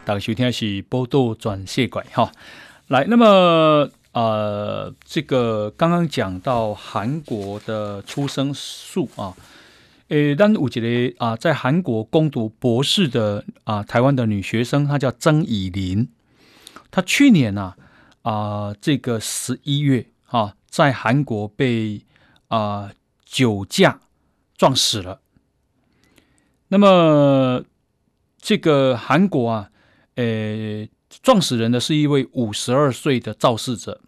[0.07, 2.31] 大家收听的是报道全世界哈，
[2.87, 3.89] 来，那么。
[4.13, 9.35] 呃，这个刚刚讲到韩国的出生数啊，
[10.07, 16.09] 诶，但我觉得啊，在韩国攻读博士的啊，台湾的女学生，她叫曾以琳，
[16.89, 17.75] 她去年呢
[18.23, 22.01] 啊，啊，这个十一月啊，在韩国被
[22.47, 22.91] 啊
[23.23, 23.99] 酒驾
[24.57, 25.19] 撞死了。
[26.69, 27.63] 那么
[28.41, 29.69] 这个韩国啊，
[30.17, 30.89] 诶，
[31.23, 34.01] 撞死人的是一位五十二岁的肇事者。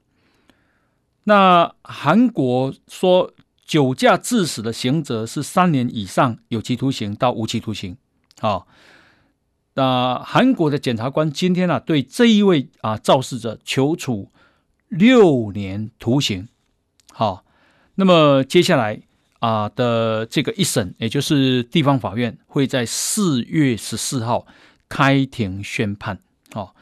[1.26, 3.32] 那韩国说，
[3.64, 7.96] 酒驾致死的刑责是三年以上有期徒刑到无期徒刑。
[8.40, 8.68] 好，
[9.76, 14.32] 那韩国的检察官今天啊，对这一位啊肇事者求处
[14.88, 16.48] 六年徒刑。
[17.14, 17.46] 好，
[17.96, 19.00] 那么接下来
[19.38, 24.48] 啊的这个一审，也就是地方法院会在四月十四号
[24.90, 26.20] 开庭宣判。
[26.52, 26.76] 好。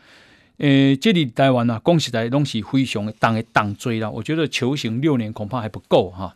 [0.60, 4.10] 呃，这里台湾啊，恭喜在东西非常的当的当追了。
[4.10, 6.36] 我觉得求刑六年恐怕还不够哈。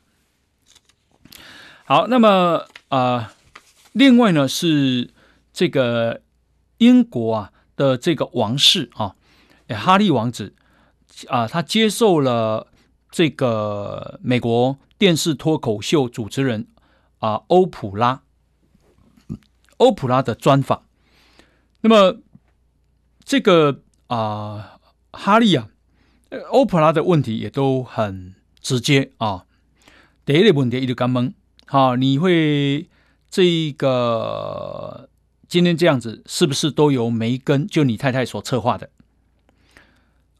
[1.86, 3.34] 好，那么啊、
[3.94, 5.10] 另外呢是
[5.52, 6.22] 这个
[6.78, 9.16] 英国啊的这个王室啊，
[9.70, 10.54] 哈利王子
[11.28, 12.68] 啊，他接受了
[13.10, 16.68] 这个美国电视脱口秀主持人
[17.18, 18.22] 啊欧普拉
[19.78, 20.84] 欧普拉的专访。
[21.82, 22.20] 那么
[23.24, 23.82] 这个。
[24.12, 24.78] 啊、
[25.14, 25.70] 哈利啊，
[26.50, 29.46] 欧普拉的问题也都很直接啊。
[30.26, 31.34] 第一个问题一直干闷，
[31.66, 32.90] 好，你会
[33.30, 35.08] 这个
[35.48, 38.90] 今天这样子，是不是都由梅根就你太太所策划的？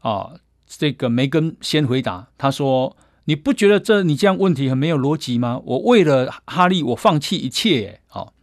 [0.00, 0.34] 啊，
[0.66, 5.62] 这个梅根先回答，他说：“你不觉得这你这样问题很没有逻辑吗？
[5.64, 8.34] 我为了哈利，我放弃一切。”好，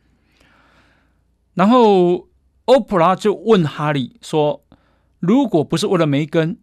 [1.53, 2.28] 然后
[2.69, 4.63] 欧普拉就问哈利说。
[5.17, 6.59] 如果不是为了梅根，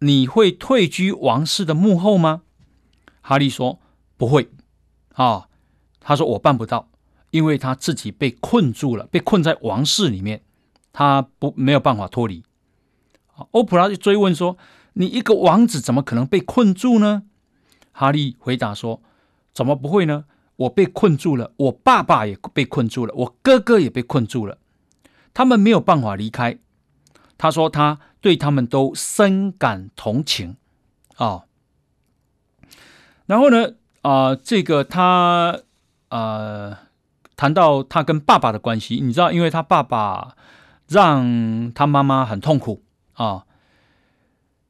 [0.00, 2.42] 你会退居王室的幕后吗？
[3.22, 3.80] 哈利说
[4.18, 4.50] 不会。
[5.14, 5.48] 啊，
[6.00, 6.90] 他说我办不到，
[7.30, 10.42] 因为他自己被困住了，被困在王室里面，
[10.92, 12.44] 他不没有办法脱离。
[13.52, 14.58] 欧普拉就追问说
[14.92, 17.22] ：“你一个王子怎么可能被困住呢？”
[17.90, 19.00] 哈利回答说
[19.54, 20.26] ：“怎么不会呢？
[20.56, 24.58] 我被困住了，我爸爸也被困住了，我哥哥也被困住了，
[25.36, 26.56] 他们没有办法离开。”
[27.36, 30.56] 他说：“他对他们都深感同情，
[31.16, 31.44] 啊、
[33.26, 35.60] 然后呢，啊、这个他
[36.08, 36.78] 呃
[37.36, 40.34] 谈到他跟爸爸的关系，你知道，因为他爸爸
[40.88, 42.82] 让他妈妈很痛苦。
[43.12, 43.44] 啊、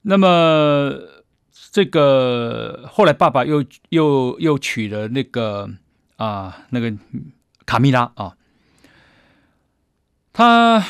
[0.03, 0.93] 那么
[1.71, 5.71] 这个后来爸爸又又又娶了那个
[6.17, 6.93] 啊、那个
[7.65, 8.11] 卡蜜拉。
[8.17, 8.37] 啊、
[10.37, 10.87] 他。”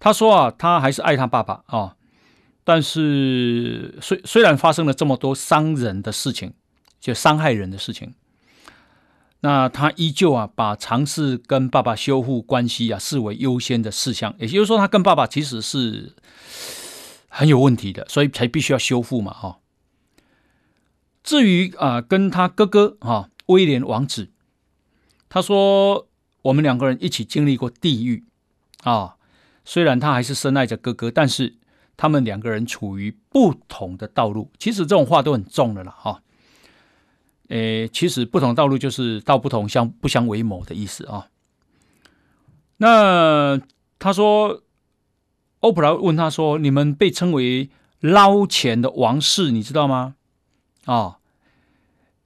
[0.00, 1.96] 他说啊，他还是爱他爸爸啊、
[2.62, 6.54] 但是虽虽然发生了这么多伤人的事情，
[7.00, 8.14] 就伤害人的事情，
[9.40, 14.32] 那他依旧啊把尝试跟爸爸修复关系啊视为优先的事项。
[14.38, 16.14] 也就是说，他跟爸爸其实是
[17.28, 19.56] 很有问题的，所以才必须要修复嘛，哈、哦。
[21.24, 24.30] 至于啊，跟他哥哥啊威廉王子，
[25.28, 26.06] 他说
[26.42, 28.24] 我们两个人一起经历过地狱
[28.82, 29.16] 啊。
[29.64, 31.56] 虽然他还是深爱着哥哥，但是
[31.96, 34.50] 他们两个人处于不同的道路。
[34.58, 36.22] 其实这种话都很重的了哈。
[37.48, 41.28] 诶，其实不同道路就是道不同相不相为谋的意思啊。
[42.78, 43.60] 那
[43.98, 44.62] 他说，
[45.60, 47.68] 欧普拉问他说：“你们被称为
[48.00, 50.14] 捞钱的王室，你知道吗？”
[50.86, 51.18] 啊，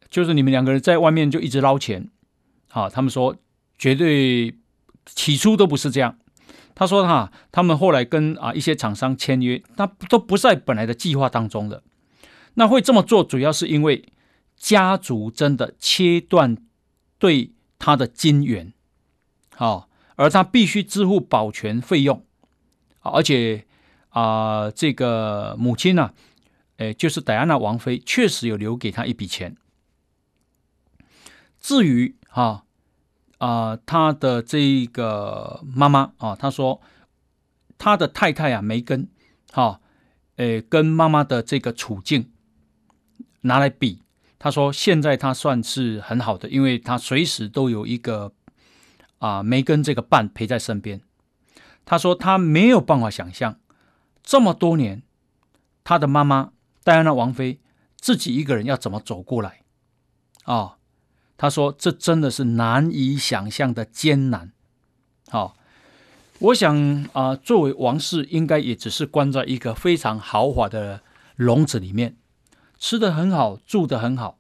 [0.09, 2.11] 就是你们两个人在外面就一直捞钱。
[2.69, 3.37] 啊，他们说
[3.77, 4.57] 绝对
[5.07, 6.19] 起初都不是这样。
[6.75, 11.83] 他说哈，他们后来跟啊一些厂商签约，那都不在本来的计划当中的。
[12.55, 14.05] 那会这么做，主要是因为
[14.57, 16.57] 家族真的切断
[17.19, 18.73] 对他的金援，
[19.55, 22.25] 好，而他必须支付保全费用，
[23.01, 23.67] 而且
[24.11, 26.13] 啊，这个母亲呢，
[26.79, 29.57] 诶，就是戴安娜王妃，确实有留给他一笔钱。
[31.61, 32.43] 至于哈。
[32.43, 32.65] 啊，
[33.43, 36.81] 啊他的这个妈妈啊，他说
[37.77, 39.09] 他的太太啊，梅根，
[39.51, 39.81] 哈，
[40.37, 42.31] 诶，跟妈妈的这个处境
[43.41, 44.01] 拿来比，
[44.39, 48.33] 他说现在他算是很好的，因为他随时都有一个
[49.19, 51.01] 啊梅根这个伴陪在身边。
[51.85, 53.59] 他说他没有办法想象
[54.23, 55.03] 这么多年
[55.83, 56.53] 他的妈妈
[56.85, 57.59] 戴安娜王妃
[57.97, 59.63] 自己一个人要怎么走过来
[60.45, 60.77] 啊。
[61.43, 64.53] 他说：“这真的是难以想象的艰难。
[65.29, 65.57] 好，
[66.39, 71.01] 我想啊、作为王室，应该也只是关在一个非常豪华的
[71.35, 72.15] 笼子里面，
[72.79, 74.39] 吃得很好，住得很好，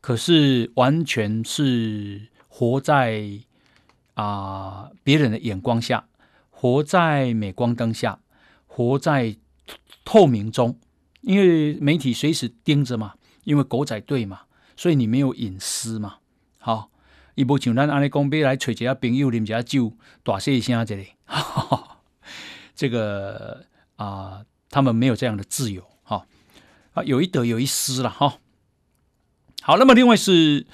[0.00, 3.22] 可是完全是活在
[4.14, 6.08] 啊、别人的眼光下，
[6.50, 8.18] 活在镁光灯下，
[8.66, 9.36] 活在
[10.04, 10.76] 透明中，
[11.20, 14.40] 因为媒体随时盯着嘛，因为狗仔队嘛，
[14.76, 16.16] 所以你没有隐私嘛。”
[16.62, 16.90] 好，
[17.36, 21.08] 伊无像咱安尼讲，要来找一下朋友，啉一下酒，大细声这里，
[22.76, 23.64] 这个
[23.96, 26.26] 啊、呃，他们没有这样的自由，哈
[26.92, 28.36] 啊，有一得有一失了，哈。
[29.62, 30.66] 好，那么另外是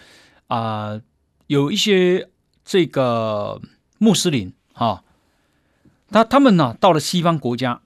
[0.49, 1.03] 啊、呃，
[1.47, 2.31] 有一些
[2.65, 3.61] 这个
[3.99, 5.05] 穆斯林，哈，
[6.09, 7.81] 那他们呢，到了西方国家，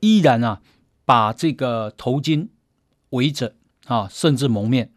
[0.00, 0.60] 依然啊，
[1.04, 2.48] 把这个头巾
[3.10, 4.90] 围着，啊，甚至蒙面。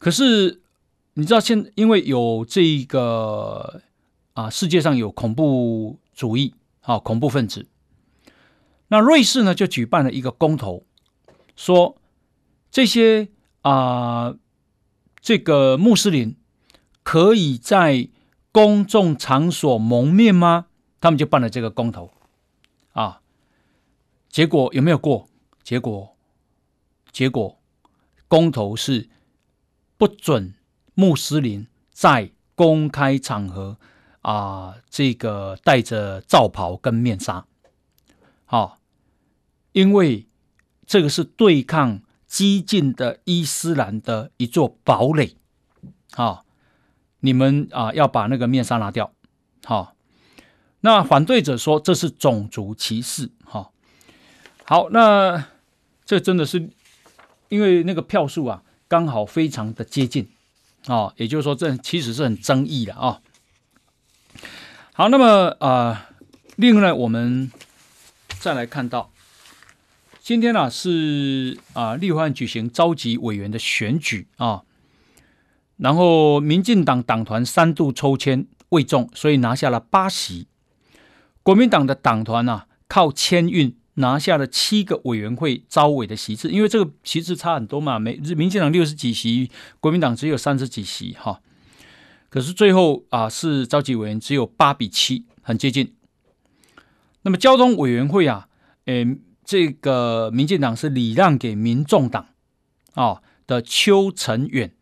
[0.00, 0.62] 可是
[1.12, 3.82] 你知道现因为有这个
[4.32, 7.66] 啊，世界上有恐怖主义啊，恐怖分子。
[8.88, 10.84] 那瑞士呢就举办了一个公投，
[11.54, 11.98] 说
[12.70, 13.28] 这些
[13.60, 14.34] 啊，
[15.20, 16.34] 这个穆斯林
[17.02, 18.08] 可以在
[18.50, 20.68] 公众场所蒙面吗？
[20.98, 22.10] 他们就办了这个公投
[22.92, 23.20] 啊，
[24.30, 25.28] 结果有没有过？
[25.62, 26.16] 结果
[27.12, 27.58] 结果
[28.26, 29.10] 公投是。
[30.00, 30.54] 不准
[30.94, 33.76] 穆斯林在公开场合
[34.22, 37.44] 啊，这个戴着罩袍跟面纱，
[38.46, 38.78] 好，
[39.72, 40.26] 因为
[40.86, 45.36] 这个是对抗激进的伊斯兰的一座堡垒，
[46.12, 46.46] 好，
[47.18, 49.12] 你们啊要把那个面纱拿掉，
[49.66, 49.94] 好，
[50.80, 53.74] 那反对者说这是种族歧视，好，
[54.64, 55.44] 好，那
[56.06, 56.70] 这真的是
[57.50, 58.62] 因为那个票数啊。
[58.90, 60.28] 刚好非常的接近，
[60.88, 63.22] 哦，也就是说，这其实是很争议的啊、哦。
[64.92, 65.98] 好，那么啊、呃，
[66.56, 67.52] 另外我们
[68.40, 69.12] 再来看到，
[70.20, 74.62] 今天呢、啊、是啊，立法院举行召集委员的选举啊、
[75.76, 80.48] 然后民进党党团三度抽签未中，所以拿下了八席。
[81.44, 83.76] 国民党的党团呢、啊，靠签运。
[84.00, 91.40] 拿下了七个委员会招委的席次，因为这个席次差很多嘛，民民进党六十几席，国民党只有三十几席哈。
[92.28, 95.94] 可是最后啊，是召集委员只有八比七，很接近。
[97.22, 98.48] 那么交通委员会啊，
[98.86, 102.28] 诶，这个民进党是礼让给民众党
[102.94, 104.72] 啊的邱成远，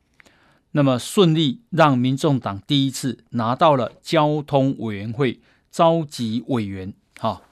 [0.73, 5.41] 那么顺利让民众党第一次拿到了交通委员会
[5.71, 7.43] 召集委员哈。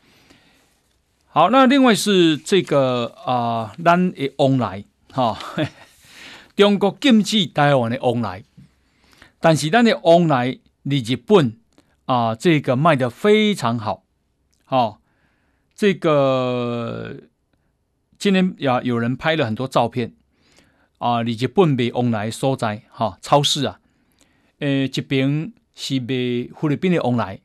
[1.37, 5.39] 好，那另外是这个啊，咱的往来哈，
[6.57, 8.43] 中国禁止台湾的往来，
[9.39, 11.59] 但是咱的往来离日本
[12.07, 14.05] 啊，这个卖的非常好。
[14.65, 15.03] 好，
[15.75, 17.15] 这个
[18.19, 20.15] 今天呀，有人拍了很多照片
[20.97, 23.79] 啊，离日本卖往来所在哈，超市啊，
[24.61, 26.07] 诶，一边是卖
[26.59, 27.41] 菲律宾的往来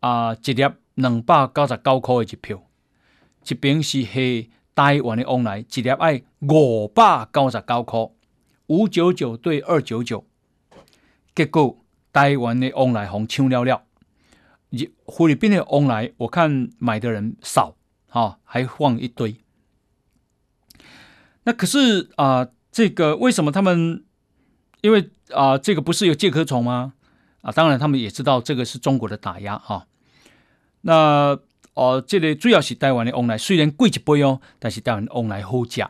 [0.00, 0.62] 啊，一粒
[0.96, 2.62] 两百九十九块的一票。
[3.48, 8.10] 一边是黑台湾的往来，一粒爱五百九十九块，
[8.66, 10.24] 五九九对二九九，
[11.34, 13.82] 结果台湾的往来红抢了了，
[14.70, 17.76] 菲律宾的往来，我看买的人少，
[18.08, 19.36] 啊，还放一堆。
[21.44, 24.04] 那可是啊、这个为什么他们？
[24.82, 26.94] 因为啊、这个不是有介壳虫吗？
[27.42, 29.86] 啊，当然他们也知道这个是中国的打压哈、啊。
[30.82, 31.38] 那
[31.76, 35.86] 哦、这个主要是台湾的翁来，虽然贵一倍哦，但是台湾翁来好吃。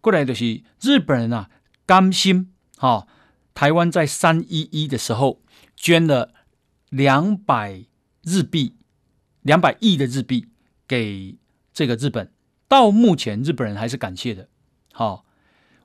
[0.00, 1.48] 过来就是日本人啊，
[1.86, 3.06] 甘心哈、
[3.54, 5.40] 台湾在三一一的时候
[5.76, 6.34] 捐了
[6.90, 7.84] 两百
[8.22, 8.74] 日币，
[9.42, 10.48] 两百亿的日币
[10.86, 11.36] 给
[11.72, 12.32] 这个日本。
[12.68, 14.48] 到目前日本人还是感谢的。
[14.92, 15.24] 好、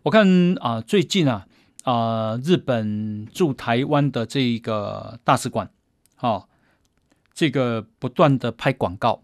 [0.04, 0.28] 我看
[0.60, 1.48] 啊，最近啊。
[1.84, 5.70] 啊、日本驻台湾的这个大使馆，
[6.16, 6.50] 好、哦，
[7.32, 9.22] 这个不断的拍广告，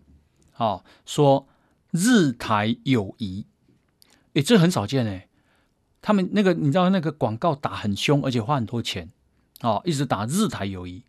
[0.57, 1.47] 哦，说
[1.91, 3.45] 日台友谊，
[4.33, 5.27] 诶，这很少见诶。
[6.01, 9.09] 他们那个你知道那个广告打很凶，而且花很多钱，
[9.61, 11.03] 哦，一直打日台友谊，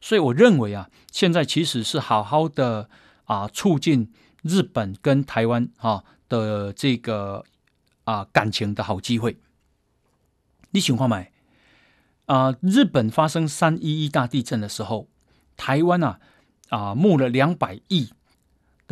[0.00, 2.88] 所以我认为啊，现在其实是好好的
[3.24, 4.12] 啊，促进
[4.42, 7.44] 日本跟台湾啊的这个
[8.04, 9.36] 啊感情的好机会。
[10.70, 11.30] 你想看没？
[12.26, 15.06] 啊、日本发生三一一大地震的时候，
[15.56, 16.18] 台湾啊
[16.70, 18.12] 啊募了两百亿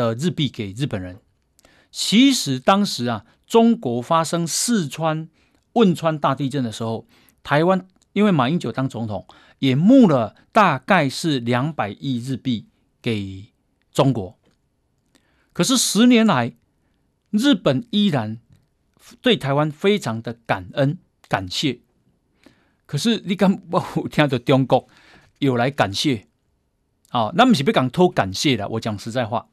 [0.00, 1.20] 的日币给日本人。
[1.90, 5.28] 其实当时啊，中国发生四川
[5.74, 7.06] 汶川大地震的时候，
[7.42, 9.26] 台湾因为马英九当总统，
[9.58, 12.66] 也募了大概是两百亿日币
[13.02, 13.46] 给
[13.92, 14.38] 中国。
[15.52, 16.54] 可是十年来，
[17.30, 18.38] 日本依然
[19.20, 20.98] 对台湾非常的感恩。
[21.28, 21.78] 感谢，
[22.86, 24.88] 可是你敢我听到中国
[25.38, 26.26] 有来感谢
[27.10, 27.30] 啊？
[27.36, 28.68] 那么是不讲偷感谢的。
[28.70, 29.48] 我讲实在话，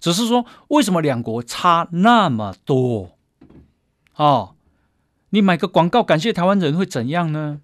[0.00, 3.18] 只是说为什么两国差那么多？
[4.16, 4.56] 哦，
[5.30, 7.60] 你买个广告感谢台湾人会怎样呢？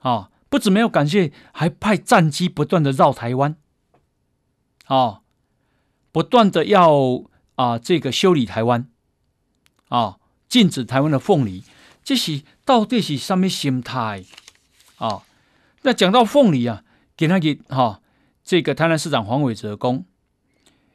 [0.00, 3.56] 啊，不止没有感谢，还派战机不断的绕台湾，
[4.86, 5.20] 啊，
[6.10, 7.24] 不断的要
[7.54, 8.88] 啊这个修理台湾，
[9.88, 10.18] 啊，
[10.48, 11.64] 禁止台湾的凤梨。
[12.04, 14.24] 这是到底是什么心态
[14.96, 15.22] 啊？
[15.82, 16.82] 那讲到凤梨啊，
[17.16, 18.00] 给他给哈，
[18.42, 20.04] 这个台南市长黄伟哲公，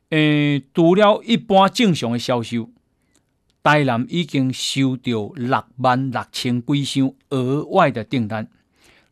[0.10, 2.70] 诶，除了一般正常的销售，
[3.62, 8.50] 台南已经收到六万六千几箱额外的订单，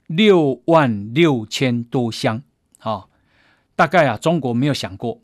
[0.07, 2.43] 六万六千多箱
[2.79, 3.07] 啊！
[3.75, 5.21] 大概啊，中国没有想过，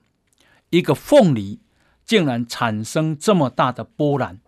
[0.72, 1.62] 一个凤梨
[2.04, 4.40] 竟然产生这么大的波澜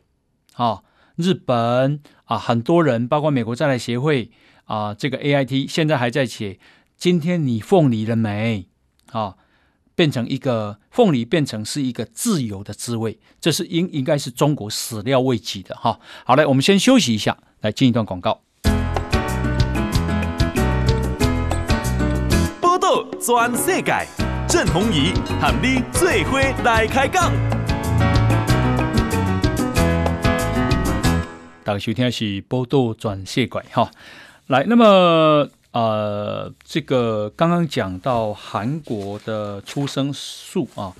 [0.55, 0.83] 啊！
[1.15, 4.31] 日本啊，很多人，包括美国在台协会
[4.65, 6.59] 啊，这个 AIT 现在还在写。
[6.97, 8.67] 今天你凤梨了没？
[9.11, 9.37] 啊，
[9.95, 15.99] 变成一个凤梨，变成是一个自由的滋味，这是应应该是中国始料未及的哈。
[16.25, 18.41] 好嘞，我们先休息一下，来进一段广告。
[22.59, 24.07] 报道全世界，
[24.47, 27.31] 郑弘仪喊你最伙来开讲。
[31.63, 33.89] 大家收听的是《报道转世界》哈，
[34.47, 40.95] 来，那么呃，这个刚刚讲到韩国的出生数啊，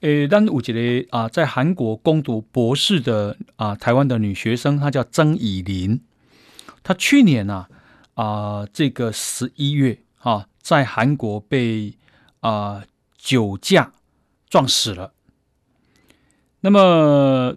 [0.00, 6.00] 诶，但我觉得啊，在韩国攻读博士的啊，台湾的女学生，她叫曾以琳，
[6.82, 7.66] 她去年呢
[8.14, 11.94] 啊，啊，这个十一月啊，在韩国被
[12.40, 12.84] 啊
[13.16, 13.92] 酒驾
[14.48, 15.12] 撞死了。
[16.60, 17.56] 那么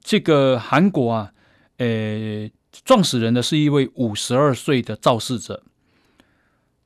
[0.00, 1.32] 这个韩国啊。
[1.78, 2.48] 呃，
[2.84, 5.62] 撞死人的是一位五十二岁的肇事者。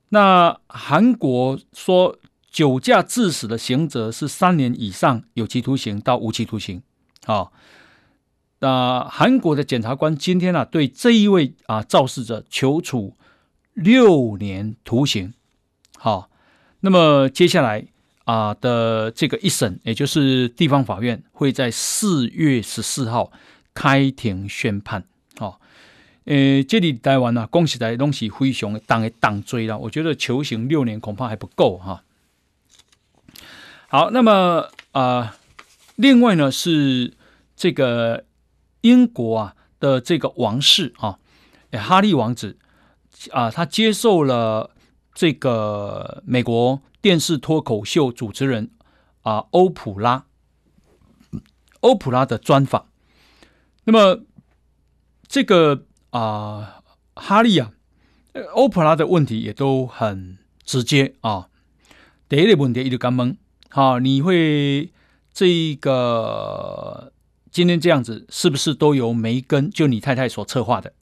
[0.09, 2.17] 那韩国说
[2.49, 6.81] 酒驾致死的刑责是三年以上有期徒刑到无期徒刑。
[7.25, 7.53] 好，
[8.59, 13.15] 那韩国的检察官今天啊，对这一位啊肇事者求处
[13.73, 15.33] 六年徒刑。
[15.97, 16.29] 好，
[16.81, 17.87] 那么接下来
[18.25, 23.31] 啊的这个一审，也就是地方法院会在四月十四号。
[23.73, 25.05] 开庭宣判，
[26.23, 29.77] 哦，呃，这里台湾啊，恭喜在东西非常当的当追了。
[29.77, 32.03] 我觉得求刑六年恐怕还不够哈。
[33.87, 35.37] 好，那么啊、
[35.95, 37.13] 另外呢是
[37.55, 38.25] 这个
[38.81, 41.19] 英国啊的这个王室啊，
[41.71, 42.57] 哈利王子
[43.31, 44.71] 啊，他接受了
[45.13, 48.71] 这个美国电视脱口秀主持人
[49.23, 50.25] 啊欧普拉，
[51.81, 52.87] 欧普拉的专访。
[53.83, 54.23] 那么，
[55.27, 56.81] 这个啊、
[57.15, 57.71] 哈利啊，
[58.53, 61.49] 欧普拉的问题也都很直接啊。
[62.29, 63.35] 第一个问题，一直干懵，
[63.69, 64.91] 好，你会
[65.33, 67.11] 这个
[67.49, 70.93] 今天这样子，是不是都由梅根就你太太所策划的？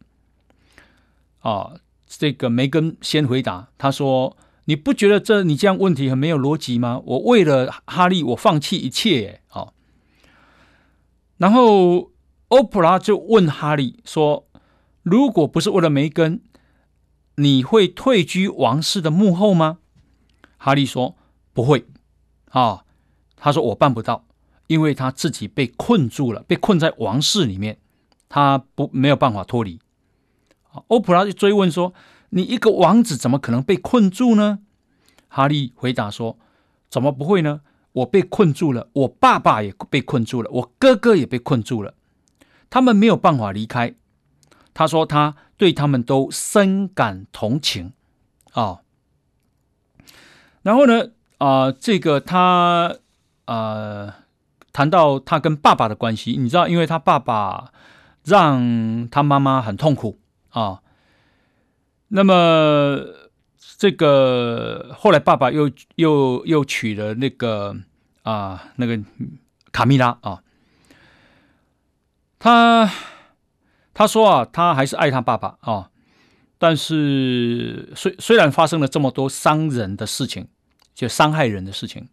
[1.41, 1.73] 啊，
[2.07, 4.35] 这个梅根先回答，他说
[4.65, 7.01] ：“你不觉得这你这样问题很没有逻辑吗？
[7.05, 9.73] 我为了哈利，我放弃一切，哎，好。
[11.37, 12.11] 然后
[12.49, 14.47] 欧普拉就问哈利说
[15.03, 16.41] ：“如果不是为了梅根，
[17.35, 19.79] 你会退居王室的幕后吗？”
[20.57, 21.15] 哈利说
[21.53, 21.87] ：“不会。”
[22.51, 22.83] 啊，
[23.35, 24.25] 他说：“我办不到，
[24.67, 27.79] 因为他自己被困住了，被困在王室里面，
[28.27, 29.79] 他不没有办法脱离。”
[30.87, 31.93] 欧普拉就追问说
[32.31, 34.59] ：“你一个王子怎么可能被困住呢？”
[35.29, 36.37] 哈利回答说
[36.89, 37.61] ：“怎么不会呢？
[37.93, 41.95] 我被困住了，我爸爸也被困住了，我哥哥也被困住了，
[42.69, 43.95] 他们没有办法离开。”
[44.79, 47.91] 他说：“他对他们都深感同情。”
[48.55, 48.79] 啊，
[50.61, 51.09] 然后呢？
[51.37, 52.95] 啊、这个他
[53.45, 54.13] 呃
[54.71, 57.73] 谈到他跟爸爸的关系，你知道，因为他爸爸
[58.23, 60.17] 让他妈妈很痛苦。
[60.51, 60.81] 啊，
[62.07, 62.99] 那么
[63.77, 67.75] 这个后来爸爸又又又娶了那个
[68.23, 68.99] 啊那个
[69.71, 70.41] 卡蜜拉啊，
[72.37, 72.89] 他
[73.93, 75.89] 他说啊，他还是爱他爸爸啊，
[76.57, 80.47] 但是虽虽然发生了这么多伤人的事情，
[80.93, 82.07] 就伤害人的事情，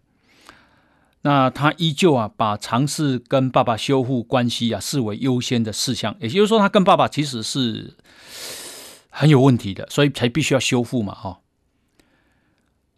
[1.23, 7.95] 那他依旧啊把尝试跟爸爸修复关系啊视为优先的事项，也就是说，他跟爸爸其实是。
[9.19, 11.41] 很有问题的，所以才必须要修复嘛，哈。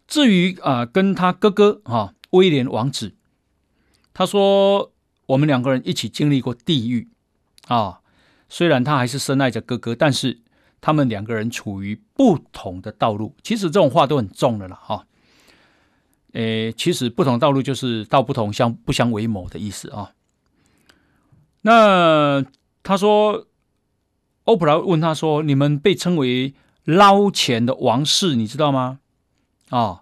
[0.05, 3.13] 至于啊，跟他哥哥哈威廉王子，
[4.13, 4.91] 他说
[5.27, 7.07] 我们两个人一起经历过地狱
[7.69, 8.01] 啊。
[8.49, 10.41] 虽然他还是深爱着哥哥，但是
[10.81, 13.35] 他们两个人处于不同的道路。
[13.41, 15.05] 其实这种话都很重的了，哈。
[16.33, 20.11] 诶，其实不同道路就是道不同相不相为谋的意思啊。
[21.61, 22.43] 那
[22.83, 23.45] 他说。
[24.45, 28.99] 欧普拉问他说：“你们被称为捞钱的王室，你知道吗？
[29.69, 30.01] 啊、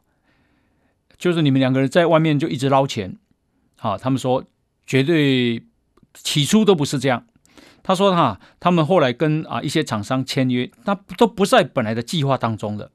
[1.18, 3.18] 就是你们两个人在外面就一直捞钱。
[3.76, 4.46] 好、哦，他们说
[4.86, 5.66] 绝对
[6.14, 7.27] 起初都不是这样。
[7.88, 12.92] 他说哈，他们后来跟啊一些厂商签约，那都不在本来的计划当中的。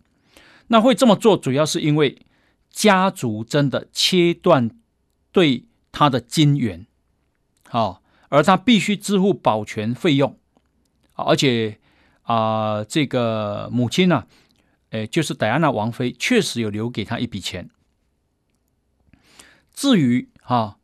[0.67, 2.27] 那会这么做，主要是因为
[2.69, 4.71] 家族真的切断
[5.33, 6.87] 对他的金援，
[7.71, 10.37] 好、哦，而他必须支付保全费用。”
[11.17, 11.79] 而且
[12.25, 14.27] 啊、这个母亲呢、啊，
[14.91, 17.71] 诶，就是戴安娜王妃，确实有留给他一笔钱。
[19.73, 20.77] 至于哈啊，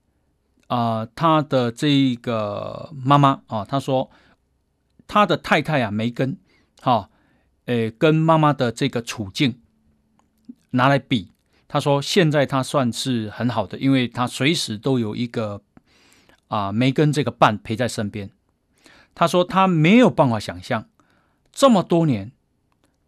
[0.69, 4.11] 啊他、的这个妈妈啊，他说
[5.07, 6.39] 他的太太啊，梅根，
[6.81, 7.11] 哈，
[7.67, 9.61] 诶，跟妈妈的这个处境
[10.71, 11.33] 拿来比，
[11.67, 15.63] 他说现在他算是很好的，因为他随时都有一个
[16.49, 18.31] 啊、梅根这个伴陪在身边。
[19.15, 20.89] 他说：“他没有办法想象，
[21.51, 22.33] 这么多年，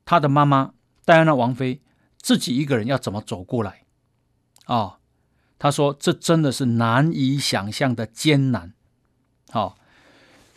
[0.04, 0.72] 他的妈妈
[1.04, 1.82] 戴安娜王妃
[2.18, 3.84] 自己一个人要怎么走过来。”
[4.66, 4.99] 啊，
[5.60, 8.72] 他说：“这真的是难以想象的艰难。”
[9.52, 9.76] 好，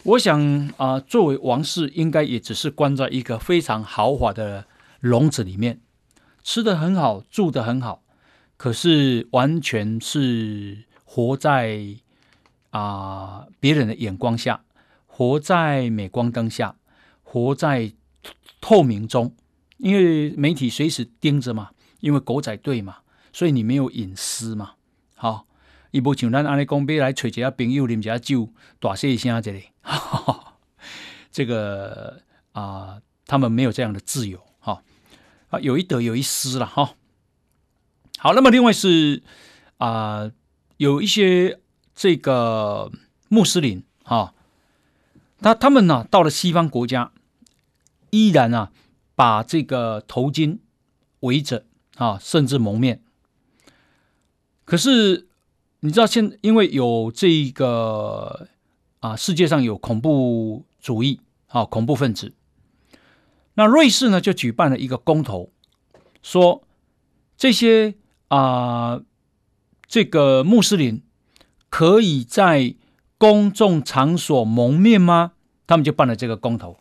[0.03, 4.65] 我想啊，作为王室，应该也只是关在一个非常豪华的
[5.01, 5.81] 笼子里面，
[6.41, 8.01] 吃得很好，住得很好，
[8.55, 11.97] 可是完全是活在
[12.69, 14.63] 啊别人的眼光下。
[15.05, 16.75] 活在镁光灯下，
[17.23, 17.93] 活在
[18.61, 19.35] 透明中，
[19.77, 22.99] 因为媒体随时盯着嘛，因为狗仔队嘛，
[23.33, 24.75] 所以你没有隐私嘛。
[25.23, 25.47] 好，
[25.91, 28.49] 伊无像咱安尼讲，要来找一下朋友，啉一下酒，
[28.81, 29.69] 大细声这里，
[31.31, 32.21] 这个
[32.51, 34.37] 啊、呃，他们没有这样的自由。
[34.59, 34.83] 哈，
[35.47, 36.95] 啊，有一得有一失了哈。
[38.17, 39.23] 好，那么另外是
[39.77, 40.31] 啊、呃，
[40.75, 41.57] 有一些
[41.95, 42.91] 这个
[43.29, 44.33] 穆斯林哈。
[45.39, 47.13] 那他们呢，到了西方国家，
[48.09, 48.73] 依然啊，
[49.15, 50.57] 把这个头巾
[51.21, 51.65] 围着
[51.95, 53.01] 啊，甚至蒙面。
[54.65, 55.27] 可是
[55.81, 58.47] 你知道，现因为有这个
[58.99, 62.33] 啊，世界上有恐怖主义啊，恐怖分子。
[63.55, 65.51] 那瑞士呢，就举办了一个公投，
[66.21, 66.63] 说
[67.37, 67.95] 这些
[68.27, 69.01] 啊，
[69.87, 71.03] 这个穆斯林
[71.69, 72.75] 可以在。
[73.15, 75.31] 公众场所蒙面吗？
[75.65, 76.77] 他们就办了这个公投，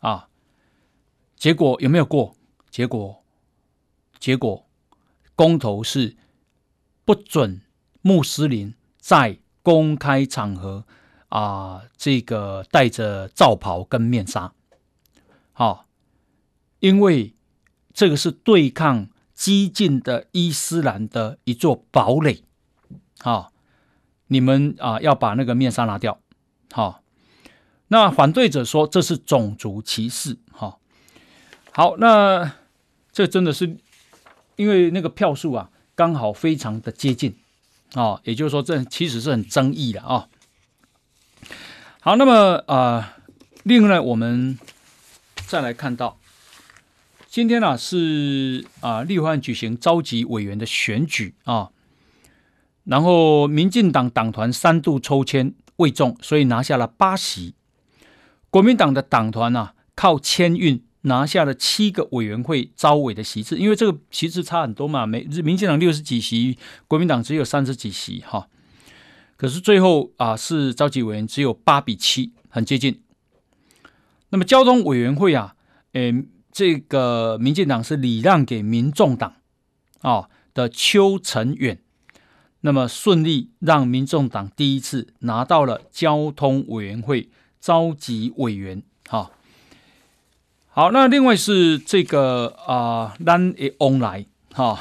[0.00, 0.28] 啊，
[1.36, 2.36] 结果有没有过？
[2.70, 3.24] 结果，
[4.18, 4.66] 结果，
[5.34, 6.18] 公投是
[7.04, 7.60] 不准
[8.02, 10.84] 穆斯林在公开场合
[11.28, 14.52] 啊，这个戴着罩袍跟面纱，
[15.52, 15.84] 好，啊，
[16.80, 17.34] 因为
[17.92, 22.42] 这个是对抗激进的伊斯兰的一座堡垒，
[23.18, 23.50] 啊。
[24.28, 26.18] 你们啊，要把那个面纱拿掉，
[26.72, 27.02] 好。
[27.88, 30.78] 那反对者说这是种族歧视，哈。
[31.72, 32.54] 好，那
[33.12, 33.76] 这真的是
[34.56, 37.36] 因为那个票数啊，刚好非常的接近，
[37.94, 40.28] 啊，也就是说，这其实是很争议的啊。
[42.00, 43.06] 好，那么啊、呃，
[43.62, 44.58] 另外我们
[45.46, 46.18] 再来看到，
[47.28, 51.70] 今天呢、啊、是啊，立法院举行召集委员的选举啊，
[52.84, 57.54] 然后民进党党团三度抽签未中，所以拿下了八席。
[58.50, 68.48] 国民党的党团呢、啊，靠签运拿下了七个委员会招委的席次，因为这个席次差很多嘛，每民进党六十几席，国民党只有三十几席哈。
[69.36, 73.00] 可是最后啊，是召集委员只有八比七，很接近。
[74.28, 75.56] 那么交通委员会啊，
[75.92, 79.34] 诶，这个民进党是礼让给民众党
[80.02, 81.80] 啊的邱成远，
[82.60, 87.30] 那么顺利让民众党第一次拿到了交通委员会。
[87.60, 89.30] 召集委员，哈，
[90.76, 94.80] 好，那另外是这个啊，咱的往来，哈，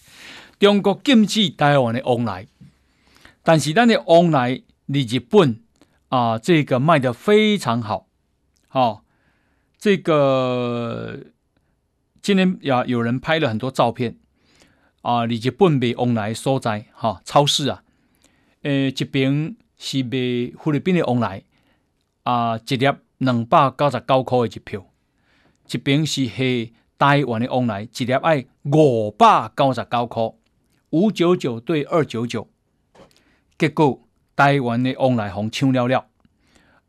[0.58, 2.46] 中国禁止台湾的往来，
[3.42, 5.60] 但是咱的往来离日本
[6.08, 8.06] 啊，这个卖的非常好，
[8.68, 9.02] 好，
[9.78, 11.18] 这个
[12.22, 14.16] 今天呀，有人拍了很多照片
[15.02, 17.82] 啊，离日本卖往来所在，哈，超市啊，
[18.62, 20.10] 诶，这边是卖
[20.58, 21.42] 菲律宾的往来。
[22.22, 24.84] 啊，一粒两百九十九块的一票，
[25.66, 30.32] 这边是黑台湾的往来，一粒爱五百九十九块，
[30.90, 32.48] 五九九对二九九，
[33.58, 36.06] 结果台湾的往来红抢了了，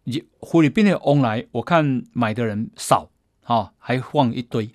[0.05, 3.09] 菲律宾的往来我看买的人少，
[3.41, 4.69] 哈，还放一堆。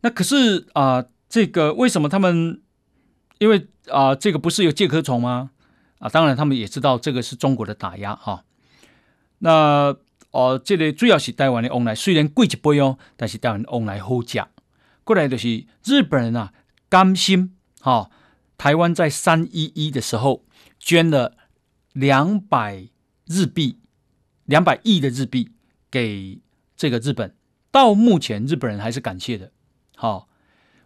[0.00, 2.62] 那可是啊，这个为什么他们？
[3.38, 5.50] 因为啊，这个不是有介壳虫吗？
[5.98, 8.44] 啊，当然他们也知道这个是中国的打压，哈。
[9.38, 9.96] 那
[10.30, 14.40] 哦、这个主要是台湾的往来，虽然贵一倍哦，但是台湾往来好吃。
[15.02, 16.52] 过来就是日本人啊，
[16.88, 18.10] 甘心哈、哦，
[18.56, 20.44] 台湾在三一一的时候
[20.78, 21.36] 捐了
[21.92, 22.88] 两百
[23.26, 23.80] 日币，
[24.44, 25.50] 两百亿的日币
[25.90, 26.40] 给
[26.76, 27.34] 这个日本，
[27.72, 29.50] 到目前日本人还是感谢的。
[29.96, 30.28] 好、哦，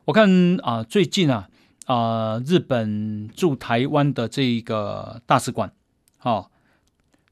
[0.07, 1.49] 我看啊、最近啊
[1.87, 5.73] 啊、日本驻台湾的这个大使馆，
[6.19, 6.51] 好、哦。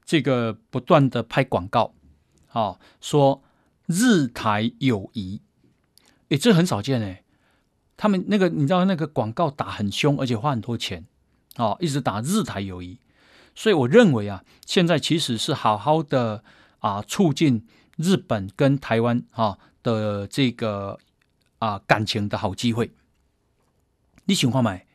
[0.05, 1.93] 这个不断的拍广告，
[2.53, 3.43] 哦，说
[3.85, 5.41] 日台友谊，
[6.29, 7.23] 诶，这很少见诶。
[7.97, 11.05] 他们那个你知道那个广告打很凶，而且花很多钱，
[11.57, 12.99] 哦，一直打日台友谊。
[13.55, 16.43] 所以我认为啊，现在其实是好好的
[16.79, 20.99] 啊，促进日本跟台湾啊的这个
[21.59, 22.91] 啊感情的好机会。
[24.25, 24.87] 你想看没？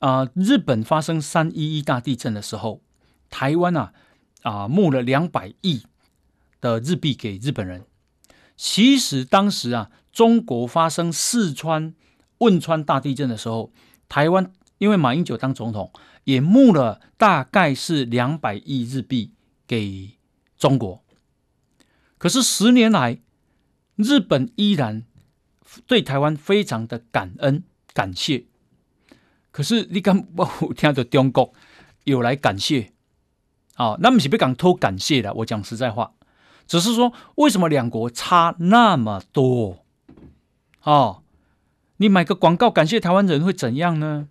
[0.00, 2.80] 啊，日本发生三一一大地震的时候，
[3.30, 3.92] 台湾啊。
[4.42, 5.84] 啊，募了两百亿
[6.62, 7.84] 的日币给日本人。
[8.56, 11.94] 其实当时啊，中国发生四川
[12.38, 13.70] 汶川大地震的时候，
[14.08, 15.92] 台湾因为马英九当总统，
[16.24, 19.32] 也募了大概是两百亿日币
[19.66, 20.12] 给
[20.56, 21.04] 中国。
[22.18, 23.20] 可是十年来，
[23.96, 25.04] 日本依然
[25.86, 28.44] 对台湾非常的感恩感谢。
[29.50, 31.52] 可是你敢不听到中国
[32.04, 32.92] 有来感谢？
[33.74, 35.34] 啊，那么是不讲偷感谢的。
[35.34, 36.14] 我讲实在话，
[36.72, 39.84] 只是说为什么两国差那么多？
[40.84, 41.22] 哦，
[41.98, 44.28] 你买个广告感谢台湾人会怎样呢？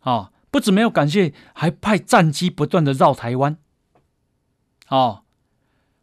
[0.00, 3.56] 啊，不止没有感谢，还派战机不断的绕台湾，
[4.86, 5.22] 啊，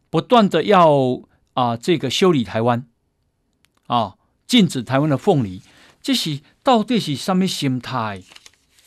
[0.10, 1.22] 不断的要
[1.52, 2.88] 啊这个修理台湾，
[3.88, 4.16] 啊，
[4.46, 5.62] 禁止台湾的凤梨，
[6.02, 8.24] 这是到底是什么心态？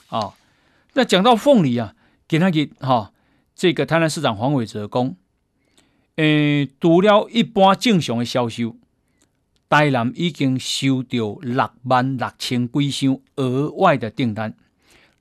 [0.08, 0.32] 啊，
[0.94, 1.94] 那讲到凤梨啊。
[2.26, 3.12] 给他给哈，
[3.54, 5.14] 这个台南市长黄伟哲讲，
[6.20, 8.76] 诶，除了一般正常的销售，
[9.70, 11.40] 台南已经收到六
[11.84, 14.54] 万六千几箱额外的订单，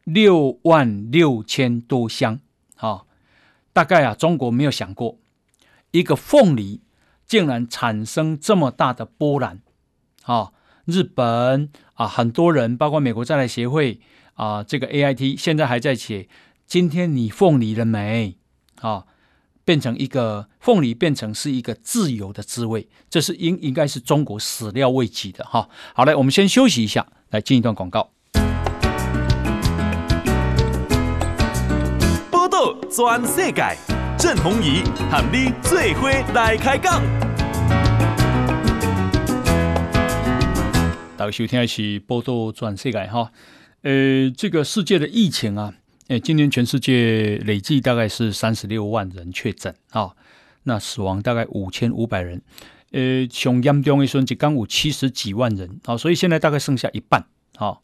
[0.03, 2.41] 六万六千多箱，
[2.75, 3.05] 哈，
[3.71, 5.17] 大概啊，中国没有想过，
[5.91, 6.81] 一个凤梨
[7.25, 9.61] 竟然产生这么大的波澜，
[10.21, 10.51] 哈，
[10.83, 14.01] 日本啊，很多人，包括美国在台协会
[14.33, 16.27] 啊，这个 AIT 现在还在写。
[16.67, 18.35] 今天你凤梨了没？
[18.81, 19.07] 啊、哦，
[19.69, 25.69] 变成一个凤梨，变成是一个自由的滋味，这是应应该是中国始料未及的哈、哦。
[25.93, 28.09] 好嘞，我们先休息一下，来进一段广告。
[32.31, 33.77] 报道全世界，
[34.17, 37.03] 郑弘仪和你最伙来开讲。
[41.15, 43.31] 大家收听的是报道全世界哈，
[43.83, 45.75] 呃，这个世界的疫情啊。
[46.09, 50.15] 诶，今年全世界累计大概是三十六万人确诊啊，
[50.63, 52.41] 那死亡大概五千五百人。
[52.91, 57.83] 呃，上严重的时候一共有七十几万人，啊，所以现在大概剩下一半，好。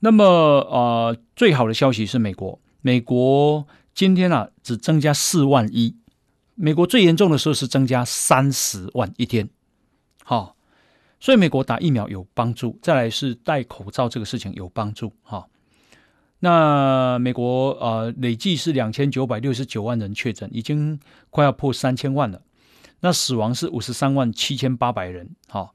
[0.00, 5.96] 那么，呃，最好的消息是美国，美国今天啊只增加四万一，
[6.54, 9.48] 美国最严重的时候是增加三十万一天，
[10.22, 10.54] 好，
[11.18, 15.46] 所以美国打疫苗有帮助，再来是戴口罩这个事情有帮助，哈。
[16.44, 20.98] 那美国呃累计是两千九百六十九万人确诊，已经
[21.30, 22.42] 快要破三千万了。
[22.98, 25.72] 那死亡是五十三万七千八百人，好，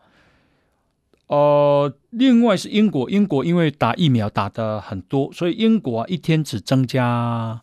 [1.28, 7.62] 呃，另外是英国，英国因为打疫苗打得很多，所以英国啊一天只增加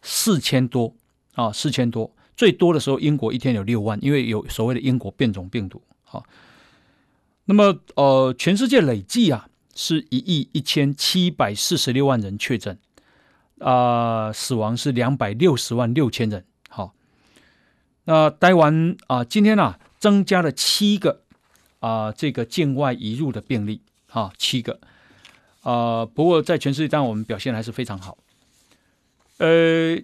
[0.00, 0.94] 四千多
[1.34, 6.24] 啊，四千多，最多的时候英国一天有六万，因为有所谓的英国变种病毒，好，
[7.44, 12.78] 那么呃，全世界累计啊是一亿一千七百四十六万人确诊，
[13.58, 16.44] 啊、死亡是两百六十万六千人。
[16.68, 16.94] 好
[18.04, 21.22] 那待完啊，今天啊增加了七个
[21.80, 24.80] 啊，这个境外移入的病例，啊，七个
[25.62, 26.04] 啊。
[26.04, 28.18] 不过在全世界，当然我们表现还是非常好。
[29.38, 29.98] 呃，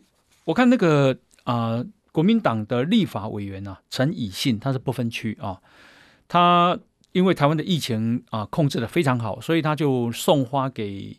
[0.44, 5.60] 我看那个啊，国民党的立法委员啊，陈以信，他是不分区啊，
[6.26, 6.78] 他
[7.12, 11.16] 因为台湾的疫情啊控制的非常好，所以他就送花给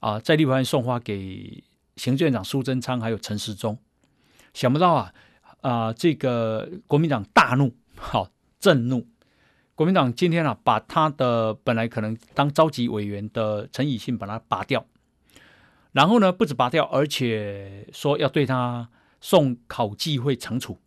[0.00, 1.62] 啊，在立法院送花给
[1.96, 3.78] 行政院长苏贞昌还有陈时中，
[4.54, 5.12] 想不到啊。
[5.62, 8.28] 啊、这个国民党大怒，好
[8.60, 9.04] 震怒。
[9.74, 14.86] 国民党今天啊，把他的本来可能当召集委员的陈以信把他拔掉，
[15.90, 18.88] 然后呢，不止拔掉，而且说要对他
[19.20, 20.78] 送考纪会惩处。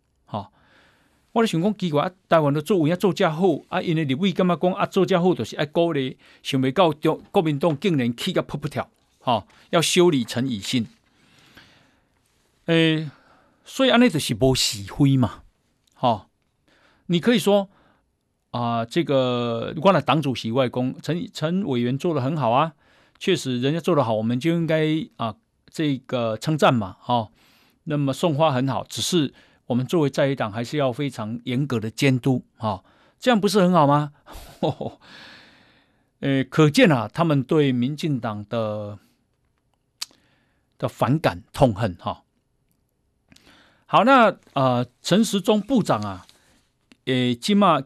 [1.32, 8.88] 我咧想讲奇怪，啊台湾的作为啊做遮好，啊，因为立委感觉讲啊，做遮好就是爱鼓励，想袂到中国民党竟然起个噗噗跳，
[9.20, 10.86] 哈、哦，要修理陈以信，
[12.66, 13.10] 诶。
[13.62, 15.44] 所以，安尼就是无是非嘛，
[15.94, 16.26] 吼、哦，
[17.06, 17.68] 你可以说
[18.50, 22.72] 啊、这个关了党主席外公陈陈委员做得很好啊，
[23.20, 25.36] 确实人家做得好，我们就应该啊
[25.68, 27.28] 这个称赞嘛，哈、哦。
[27.84, 29.32] 那么送花很好，只是
[29.70, 32.84] 我们作为在野党，还是要非常严格的监督，哈、哦，
[33.20, 34.12] 这样不是很好吗？
[36.18, 38.98] 呃，可见啊，他们对民进党的
[40.76, 42.24] 的反感、痛恨，哈、
[43.86, 46.26] 好，那呃，陈时中部长啊，
[47.04, 47.80] 诶，今嘛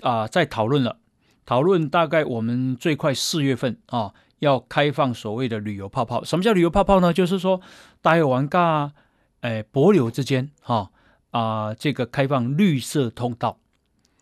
[0.00, 0.98] 啊，在讨论了，
[1.44, 6.24] 讨论大概我们最快四月份啊，要开放所谓的旅游泡泡。
[6.24, 7.12] 什么叫旅游泡泡呢？
[7.12, 7.60] 就是说，
[8.02, 8.62] 台湾跟
[9.42, 10.90] 诶帛琉之间，哈
[11.30, 13.58] 啊，这个开放绿色通道，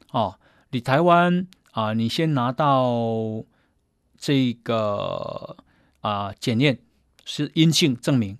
[0.09, 0.39] 啊，
[0.71, 3.45] 你台湾啊，你先拿到
[4.17, 5.57] 这个
[6.01, 6.81] 啊检验
[7.25, 8.39] 是阴性证明，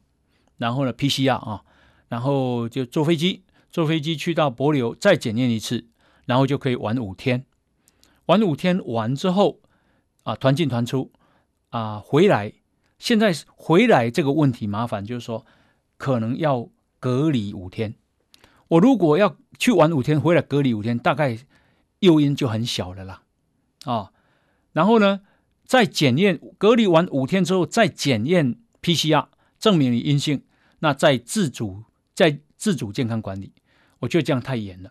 [0.57, 1.63] 然后呢，PCR 啊。
[2.09, 5.89] 然后就坐飞机，坐飞机去到博流再检验一次，
[6.25, 7.45] 然后就可以玩五天。
[8.27, 9.59] 玩五天完之后，
[10.23, 11.11] 啊，团进团出，
[11.71, 12.53] 啊，回来。
[12.97, 15.45] 现在回来这个问题麻烦，就是说
[15.97, 16.69] 可能要
[17.01, 17.97] 隔离五天。
[18.69, 21.39] 我如果要去玩五天，回来隔离五天，大概
[22.01, 23.23] 诱因就很小了啦，
[23.85, 24.13] 啊。
[24.73, 25.21] 然后呢，
[25.65, 29.27] 再检验，隔离完五天之后再检验 PCR，
[29.59, 30.43] 证明你阴性，
[30.81, 31.85] 那再自主。
[32.17, 33.53] 再自主健康管理，
[33.99, 34.91] 我觉得这样太严了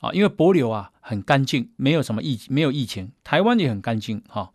[0.00, 0.10] 啊！
[0.12, 4.50] 因为博流啊很干净，没有什么疫没有疫情，台湾也很干净哈。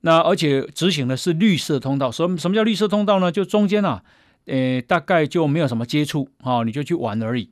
[0.00, 3.30] 那而且执行的是绿色通道，什么什么叫绿色通道呢？
[3.30, 4.02] 就中间啊，
[4.46, 7.50] 呃，大概就没有什么接触啊，你就去玩而已。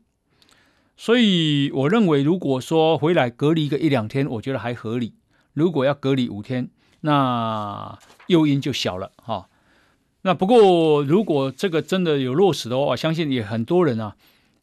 [0.96, 5.14] 所以我认为，如果说回来隔离个一两天，我觉得还合理。
[5.54, 6.70] 如果要隔离五天，
[7.00, 9.48] 那诱因就小了哈。
[10.22, 14.16] 那不过，如果这个真的有落实的话，我相信也很多人啊，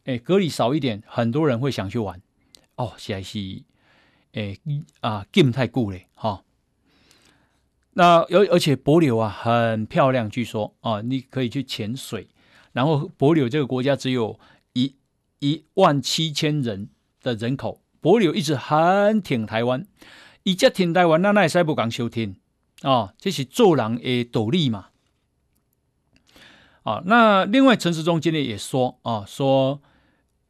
[0.06, 2.22] 哎，隔离少一点，很多人会想去玩。
[2.76, 3.64] 哦，是还是，
[4.34, 4.56] 哎
[5.02, 6.44] 啊，禁太顾嘞，哈。
[7.94, 12.28] 那而而且帛琉啊很漂亮，据说啊，你可以去潜水。
[12.72, 14.40] 然后帛琉这个国家只有
[14.74, 14.96] 一
[15.40, 16.90] 一万七千人
[17.22, 19.86] 的人口，帛琉一直很挺台湾，
[20.44, 22.36] 一直挺台湾，那那也是不讲收听
[22.84, 24.90] 啊，这是做人的道理嘛。
[26.84, 29.82] 啊，那另外陈时中今天也说啊，说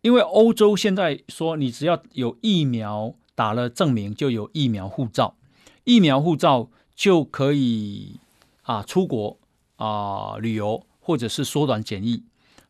[0.01, 5.37] 因为欧洲现在说你只要有疫苗打了证明，就有疫苗护照，
[5.85, 6.69] 疫苗护照
[6.99, 8.19] 就可以
[8.63, 9.39] 啊出国
[9.77, 12.25] 啊旅游或者是缩短检疫。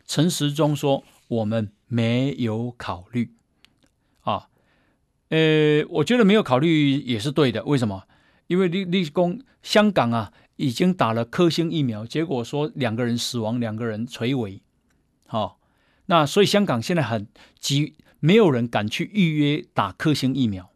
[0.06, 3.34] 陈时中说我们没有考虑
[4.22, 4.50] 啊，
[5.30, 8.04] 呃，我觉得没有考虑也是对的，为什么？
[8.46, 10.32] 因为立立功香港啊。
[10.60, 14.62] 已经打了科兴疫苗，结果说两个人死亡，两个人垂危，
[15.26, 15.56] 好、哦，
[16.08, 17.30] 那所以香港现在很
[17.62, 20.69] 急，没有人敢去预约打科兴疫苗。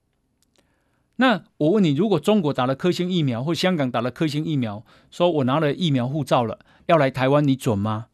[1.18, 8.07] 那我问你，如果中国打了科兴疫苗，或香港打了科兴疫苗，说我拿了疫苗护照了，要来台湾，你准吗？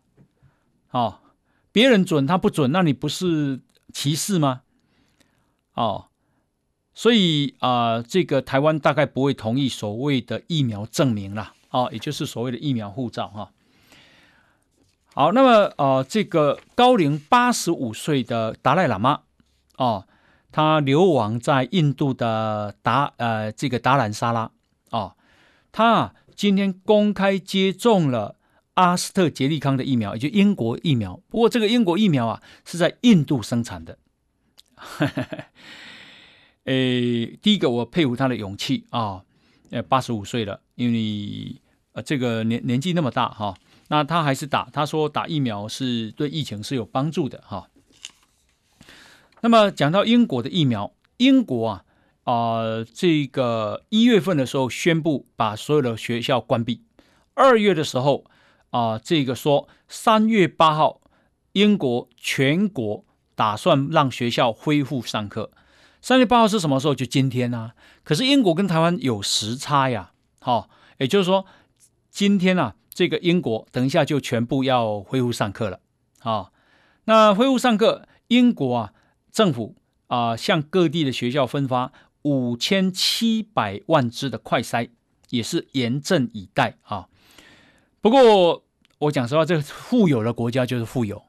[0.92, 1.20] 哦，
[1.72, 3.62] 别人准他不准，那你不是
[3.94, 4.62] 歧视吗？
[5.76, 6.08] 哦，
[6.94, 13.52] 所以啊、呃，这个台湾大概不会同意所谓的疫苗证明啦，哦，也就是所谓的疫苗护照哈。
[15.14, 19.22] 好，那么呃，这个高龄八十五岁的达赖喇嘛
[19.78, 20.06] 哦，
[20.52, 24.52] 他流亡在印度的达呃这个达兰萨拉
[24.92, 25.16] 哦，
[25.72, 28.38] 他啊今天公开接种了
[28.76, 31.22] 阿斯特捷利康的疫苗，也就英国疫苗。
[31.30, 33.98] 不过这个英国疫苗啊是在印度生产的。
[36.66, 39.24] 诶，第一个我佩服他的勇气啊，
[39.72, 41.56] 呃，八十五岁了，因为
[41.94, 43.56] 呃这个年年纪那么大哈。
[43.92, 47.69] 那他还是打，他说打疫苗是对疫情是有帮助的哈。
[49.42, 51.84] 那么讲到英国的疫苗，英国啊
[52.24, 56.84] 啊、这个一月份的时候宣布把所有的学校关闭，
[57.34, 58.26] 二月的时候
[58.72, 61.02] 啊、这个说三月八号
[61.54, 63.04] 英国全国
[63.36, 65.52] 打算让学校恢复上课，
[66.02, 66.94] 三月八号是什么时候？
[66.94, 67.74] 就今天啊。
[68.04, 71.46] 可是英国跟台湾有时差呀，好，也就是说
[72.10, 72.76] 今天啊。
[72.92, 75.80] 这个英国等一下就全部要恢复上课了，
[76.20, 76.52] 啊、哦，
[77.06, 78.94] 那恢复上课，英国啊
[79.32, 79.76] 政府
[80.08, 81.92] 啊、向各地的学校分发
[82.24, 84.90] 五千七百万支的快筛，
[85.30, 87.08] 也是严阵以待啊。
[88.02, 88.64] 不过
[88.98, 91.24] 我讲实话，这个富有的国家就是富有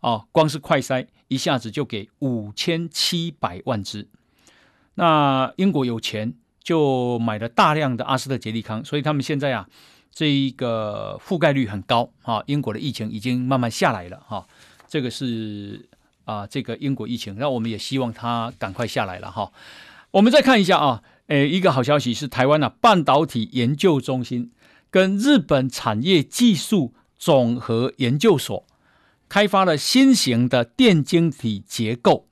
[0.00, 4.08] 啊、光是快筛一下子就给五千七百万支，
[4.94, 9.68] 那英国有钱就买了大量的阿斯特捷利康，所以他们现在啊。
[10.10, 14.48] 这一个覆盖率很高啊，英国的疫情已经慢慢下来了哈，
[14.88, 15.87] 这个是
[16.28, 19.50] 啊，这个英国疫情，那我们也希望它赶快下来了哈。
[20.10, 24.52] 我们再看一下啊，诶，一个好消息是台湾啊半导体研究中心
[24.90, 28.66] 跟日本产业技术总和研究所
[29.26, 32.28] 开发了新型的电晶体结构。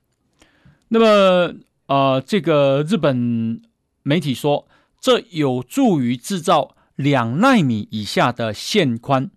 [0.89, 1.55] 那么
[1.87, 3.61] 啊，这个日本
[4.03, 4.67] 媒体说，
[5.01, 6.75] 这有助于制造。
[6.97, 9.29] 两纳米以下的线宽，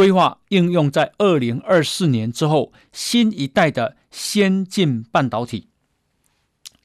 [0.00, 5.68] 规划应用在二零二四年之后新一代的先进半导体，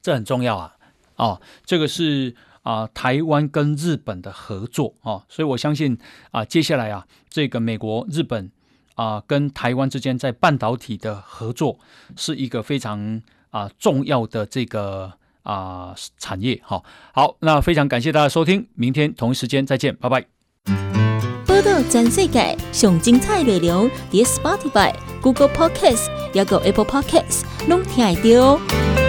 [0.01, 0.75] 这很重要啊！
[1.15, 5.97] 哦，这个是啊、台湾跟日本的合作哦，所以我相信
[6.31, 8.51] 啊、接下来啊，这个美国、日本
[8.95, 11.79] 啊、跟台湾之间在半导体的合作
[12.17, 15.13] 是一个非常啊、重要的这个。
[15.45, 20.34] 啊、产业好，好，那非常感谢大家收听，明天同一时间再见，拜拜。
[21.65, 29.04] 报道全世界上精彩内容，伫 Spotify、Google Podcasts，还有 Apple Podcasts，拢听得到。